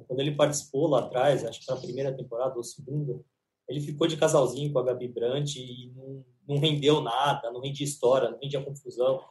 [0.06, 3.20] Quando ele participou lá atrás, acho que na primeira temporada ou segunda,
[3.68, 7.86] ele ficou de casalzinho com a Gabi Brandt e não, não rendeu nada, não rendia
[7.86, 9.24] história, não rendia confusão.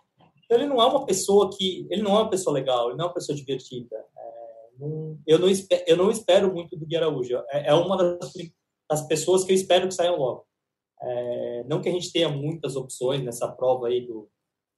[0.46, 1.86] Então, ele não é uma pessoa que.
[1.90, 3.96] Ele não é uma pessoa legal, ele não é uma pessoa divertida.
[3.96, 7.36] É, não, eu, não espero, eu não espero muito do Gui Araújo.
[7.50, 8.32] É, é uma das,
[8.88, 10.46] das, pessoas que eu espero que saiam logo.
[11.02, 14.30] É, não que a gente tenha muitas opções nessa prova aí do,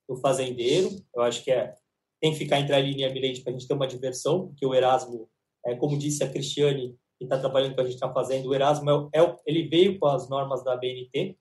[0.09, 0.91] do fazendeiro.
[1.15, 1.75] Eu acho que é,
[2.21, 4.75] tem que ficar entre a linha e para a gente ter uma diversão, porque o
[4.75, 5.29] Erasmo,
[5.65, 9.11] é, como disse a Cristiane, que está trabalhando com a gente está fazendo, o Erasmo
[9.13, 11.37] é, é, ele veio com as normas da BNT,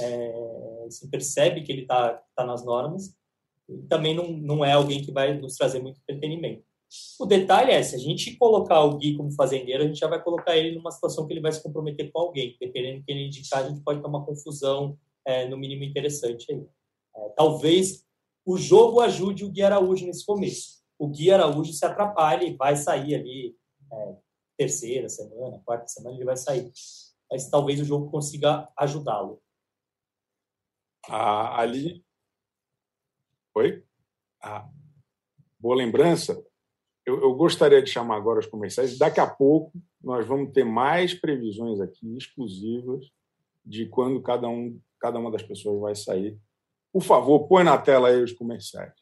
[0.00, 3.16] é, se percebe que ele está tá nas normas,
[3.88, 6.64] também não, não é alguém que vai nos trazer muito entretenimento.
[7.18, 10.22] O detalhe é, se a gente colocar o Gui como fazendeiro, a gente já vai
[10.22, 12.56] colocar ele numa situação que ele vai se comprometer com alguém.
[12.60, 16.52] Dependendo do que ele indicar, a gente pode ter uma confusão, é, no mínimo, interessante
[16.52, 16.64] aí.
[17.16, 18.04] É, talvez
[18.44, 20.76] o jogo ajude o Gui Araújo nesse começo.
[20.96, 23.56] O Gui Araújo se atrapalha e vai sair ali
[23.92, 24.16] é,
[24.56, 26.70] terceira semana, quarta semana, ele vai sair.
[27.30, 29.42] Mas talvez o jogo consiga ajudá-lo.
[31.08, 32.05] Ah, ali
[33.56, 33.82] Oi?
[34.42, 34.68] Ah,
[35.58, 36.38] boa lembrança.
[37.06, 38.98] Eu, eu, gostaria de chamar agora os comerciais.
[38.98, 43.10] Daqui a pouco nós vamos ter mais previsões aqui exclusivas
[43.64, 46.38] de quando cada um, cada uma das pessoas vai sair.
[46.92, 48.92] Por favor, põe na tela aí os comerciais.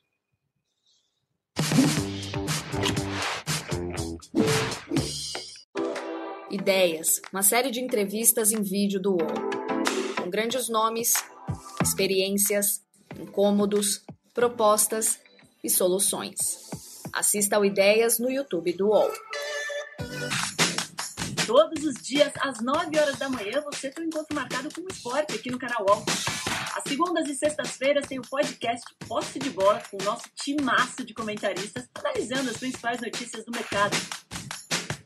[6.49, 11.15] Ideias, uma série de entrevistas em vídeo do UOL, com grandes nomes,
[11.83, 12.87] experiências,
[13.19, 14.05] incômodos
[14.35, 15.21] propostas
[15.63, 16.37] e soluções.
[17.13, 19.11] Assista ao Ideias no YouTube do UOL.
[21.47, 24.89] Todos os dias, às 9 horas da manhã, você tem um encontro marcado com o
[24.91, 26.05] esporte aqui no canal UOL.
[26.75, 31.15] Às segundas e sextas-feiras tem o podcast Posse de Bola com o nosso timaço de
[31.15, 33.97] comentaristas analisando as principais notícias do mercado.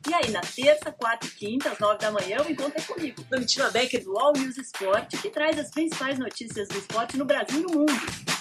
[0.09, 3.23] E aí, na terça, quarta e quinta, às nove da manhã, o encontro é comigo,
[3.25, 7.61] Domitila Becker do All News Esporte, que traz as principais notícias do esporte no Brasil
[7.61, 8.38] e no mundo.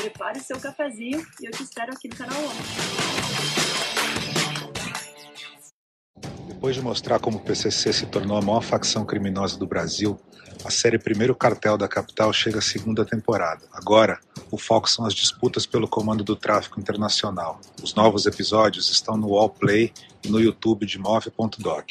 [0.00, 2.52] Prepare seu cafezinho e eu te espero aqui no canal 11.
[6.46, 10.16] Depois de mostrar como o PCC se tornou a maior facção criminosa do Brasil,
[10.64, 13.66] a série Primeiro Cartel da Capital chega à segunda temporada.
[13.72, 14.20] Agora,
[14.50, 17.60] o foco são as disputas pelo comando do tráfico internacional.
[17.82, 19.92] Os novos episódios estão no Wallplay
[20.24, 21.90] e no YouTube de Move.doc.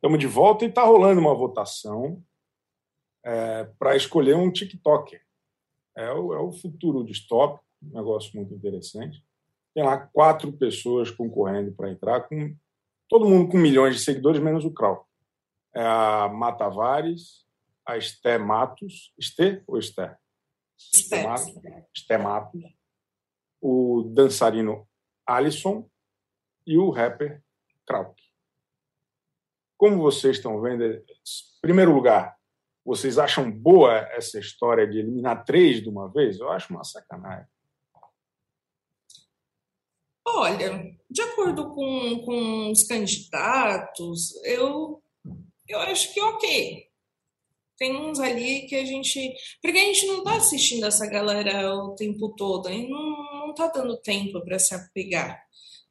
[0.00, 2.24] Estamos de volta e está rolando uma votação
[3.22, 5.22] é, para escolher um TikToker.
[5.94, 9.22] É o, é o futuro distópico, um negócio muito interessante.
[9.74, 12.56] Tem lá quatro pessoas concorrendo para entrar, com
[13.10, 15.06] todo mundo com milhões de seguidores, menos o Krau.
[15.74, 17.44] É a Matavares,
[17.86, 19.12] a Esté Matos.
[19.18, 20.16] Esté ou Esté?
[20.78, 21.54] Esté Matos.
[21.94, 22.62] Esté Matos.
[23.60, 24.88] O dançarino
[25.26, 25.86] Alisson
[26.66, 27.42] e o rapper
[27.86, 28.29] Krauk.
[29.80, 31.02] Como vocês estão vendo, em
[31.62, 32.36] primeiro lugar,
[32.84, 36.38] vocês acham boa essa história de eliminar três de uma vez?
[36.38, 37.48] Eu acho uma sacanagem.
[40.22, 45.02] Olha, de acordo com, com os candidatos, eu,
[45.66, 46.86] eu acho que ok.
[47.78, 49.34] Tem uns ali que a gente.
[49.62, 53.68] Porque a gente não está assistindo essa galera o tempo todo, e não, não tá
[53.68, 55.42] dando tempo para se apegar.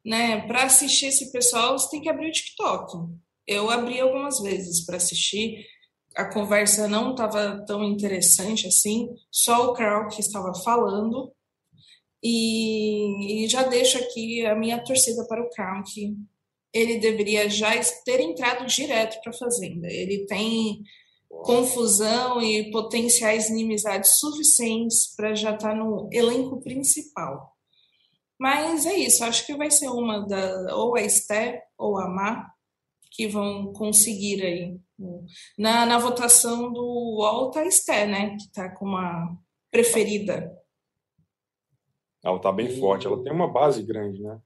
[0.04, 0.46] Né?
[0.46, 3.18] Para assistir esse pessoal, você tem que abrir o TikTok
[3.50, 5.66] eu abri algumas vezes para assistir.
[6.14, 11.32] A conversa não estava tão interessante assim, só o Carl que estava falando.
[12.22, 16.14] E, e, já deixo aqui a minha torcida para o Carl, que
[16.72, 17.70] ele deveria já
[18.04, 19.88] ter entrado direto para a Fazenda.
[19.90, 20.82] Ele tem
[21.28, 27.56] confusão e potenciais inimizades suficientes para já estar tá no elenco principal.
[28.38, 32.46] Mas é isso, acho que vai ser uma da ou a Esté ou a Má
[33.10, 34.80] que vão conseguir aí
[35.58, 38.36] Na, na votação do UOL tá Esté, né?
[38.36, 39.36] Que tá com uma
[39.70, 40.56] preferida.
[42.22, 44.38] Ela tá bem forte, ela tem uma base grande, né?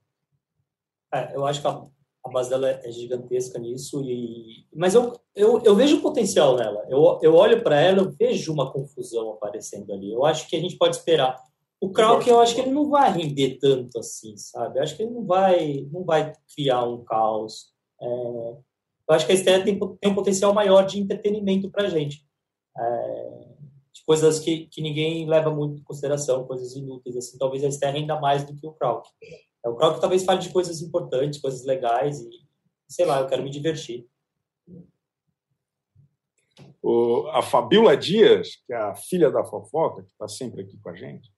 [1.13, 1.83] É, eu acho que a,
[2.25, 6.85] a base dela é gigantesca nisso, e mas eu, eu, eu vejo potencial nela.
[6.89, 10.11] Eu, eu olho para ela, eu vejo uma confusão aparecendo ali.
[10.11, 11.37] Eu acho que a gente pode esperar.
[11.79, 14.79] O Krauk, eu acho que ele não vai render tanto assim, sabe?
[14.79, 17.74] Eu acho que ele não vai, não vai criar um caos.
[18.01, 21.89] É, eu acho que a Esther tem, tem um potencial maior de entretenimento para a
[21.89, 22.25] gente.
[22.77, 23.55] É,
[23.93, 27.15] de coisas que, que ninguém leva muito em consideração, coisas inúteis.
[27.15, 29.07] Assim, talvez a Esther renda mais do que o Krauk.
[29.63, 32.29] É, o Krauk talvez fale de coisas importantes, coisas legais e,
[32.87, 34.07] sei lá, eu quero me divertir.
[36.81, 40.89] O, a Fabiola Dias, que é a filha da fofoca, que está sempre aqui com
[40.89, 41.33] a gente,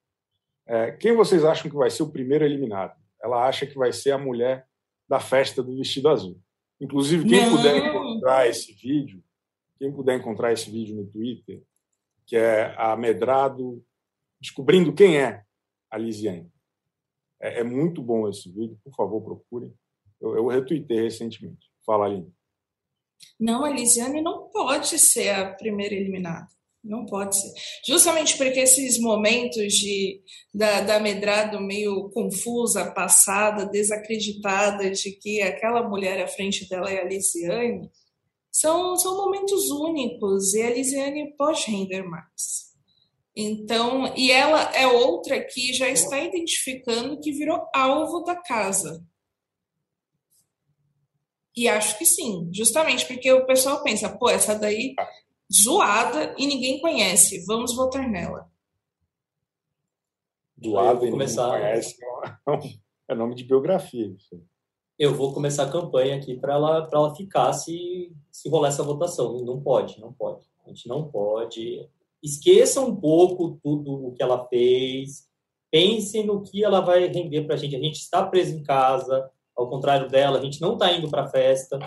[0.66, 2.94] é, quem vocês acham que vai ser o primeiro eliminado?
[3.24, 4.68] Ela acha que vai ser a mulher
[5.08, 6.38] da festa do vestido azul.
[6.80, 7.58] Inclusive, quem Não.
[7.58, 9.24] puder encontrar esse vídeo,
[9.80, 11.64] quem puder encontrar esse vídeo no Twitter,
[12.26, 13.84] que é a Medrado
[14.40, 15.44] descobrindo quem é
[15.90, 16.52] a Lisiane.
[17.40, 19.74] É, é, muito bom esse vídeo, por favor, procurem.
[20.20, 21.70] Eu, eu retuitei recentemente.
[21.86, 22.34] Fala, Aline.
[23.40, 26.48] Não, a Lisiane não pode ser a primeira eliminada.
[26.88, 27.52] Não pode ser.
[27.86, 30.22] Justamente porque esses momentos de,
[30.54, 31.00] da, da
[31.60, 37.92] meio confusa, passada, desacreditada de que aquela mulher à frente dela é a Lisiane,
[38.50, 42.68] são, são momentos únicos e a Lisiane pode render mais.
[43.36, 49.06] Então, e ela é outra que já está identificando que virou alvo da casa.
[51.56, 54.96] E acho que sim, justamente porque o pessoal pensa, pô, essa daí
[55.54, 57.46] zoada e ninguém conhece.
[57.46, 58.50] Vamos votar nela.
[60.64, 61.48] Zoada e começar...
[61.48, 61.98] ninguém conhece.
[63.08, 64.08] É nome de biografia.
[64.08, 64.44] Isso.
[65.00, 69.38] Eu vou começar a campanha aqui para ela, ela ficar se, se rolar essa votação.
[69.46, 70.48] Não pode, não pode.
[70.66, 71.88] A gente não pode.
[72.22, 75.28] Esqueça um pouco tudo o que ela fez.
[75.72, 77.76] Pense no que ela vai render para a gente.
[77.76, 81.24] A gente está preso em casa, ao contrário dela, a gente não está indo para
[81.24, 81.80] a festa.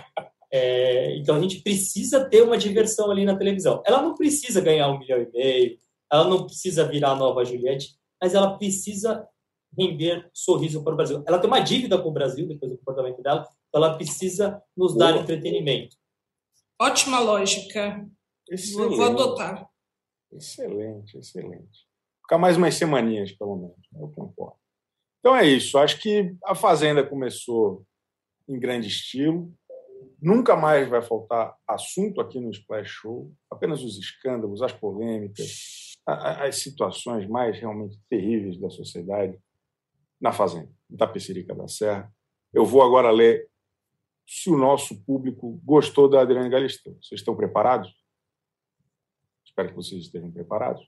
[0.51, 3.81] É, então a gente precisa ter uma diversão ali na televisão.
[3.85, 5.77] Ela não precisa ganhar um milhão e meio,
[6.11, 9.27] ela não precisa virar a nova Juliette, mas ela precisa
[9.77, 11.23] render sorriso para o Brasil.
[11.25, 14.95] Ela tem uma dívida com o Brasil depois do comportamento dela, então ela precisa nos
[14.95, 15.23] dar Boa.
[15.23, 15.95] entretenimento.
[16.79, 18.05] Ótima lógica.
[18.49, 18.97] Excelente.
[18.97, 19.69] Vou adotar.
[20.33, 21.87] Excelente, excelente.
[22.21, 23.77] Ficar mais umas semaninhas, pelo menos.
[23.91, 24.01] Né?
[24.01, 24.57] Eu concordo.
[25.19, 25.77] Então é isso.
[25.77, 27.85] Acho que a Fazenda começou
[28.47, 29.53] em grande estilo.
[30.21, 36.57] Nunca mais vai faltar assunto aqui no Splash Show, apenas os escândalos, as polêmicas, as
[36.57, 39.39] situações mais realmente terríveis da sociedade
[40.19, 42.13] na Fazenda, da Tapecerica da Serra.
[42.53, 43.49] Eu vou agora ler
[44.27, 46.93] se o nosso público gostou da Adriane Galisteu.
[47.01, 47.91] Vocês estão preparados?
[49.43, 50.87] Espero que vocês estejam preparados.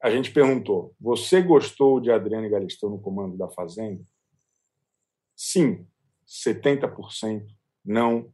[0.00, 4.04] A gente perguntou: você gostou de Adriane Galisteu no comando da Fazenda?
[5.34, 5.86] Sim,
[6.26, 7.44] 70%.
[7.84, 8.32] Não,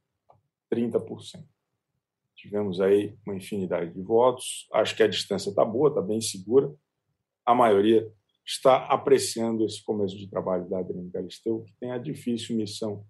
[0.72, 1.44] 30%.
[2.34, 4.68] Tivemos aí uma infinidade de votos.
[4.72, 6.72] Acho que a distância está boa, está bem segura.
[7.44, 8.10] A maioria
[8.46, 13.04] está apreciando esse começo de trabalho da Adriane Galisteu, que tem a difícil missão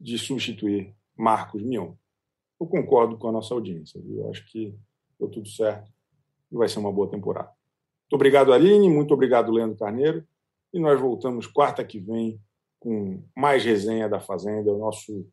[0.00, 1.94] de substituir Marcos Mion.
[2.60, 4.20] Eu concordo com a nossa audiência, viu?
[4.20, 4.74] Eu acho que
[5.18, 5.92] deu tudo certo
[6.50, 7.48] e vai ser uma boa temporada.
[7.48, 10.26] Muito obrigado, Aline, muito obrigado, Leandro Carneiro,
[10.72, 12.40] e nós voltamos quarta que vem
[12.78, 15.26] com mais resenha da Fazenda, o nosso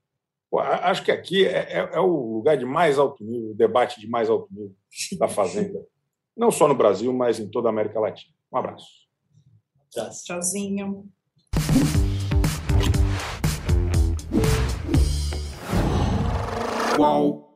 [0.57, 4.07] Acho que aqui é, é, é, o lugar de mais alto nível, o debate de
[4.07, 4.75] mais alto nível
[5.19, 5.79] da Fazenda.
[6.35, 8.33] Não só no Brasil, mas em toda a América Latina.
[8.51, 8.87] Um abraço.
[9.91, 10.09] Tchau.
[10.09, 11.05] Tchauzinho.
[16.95, 17.48] Qual?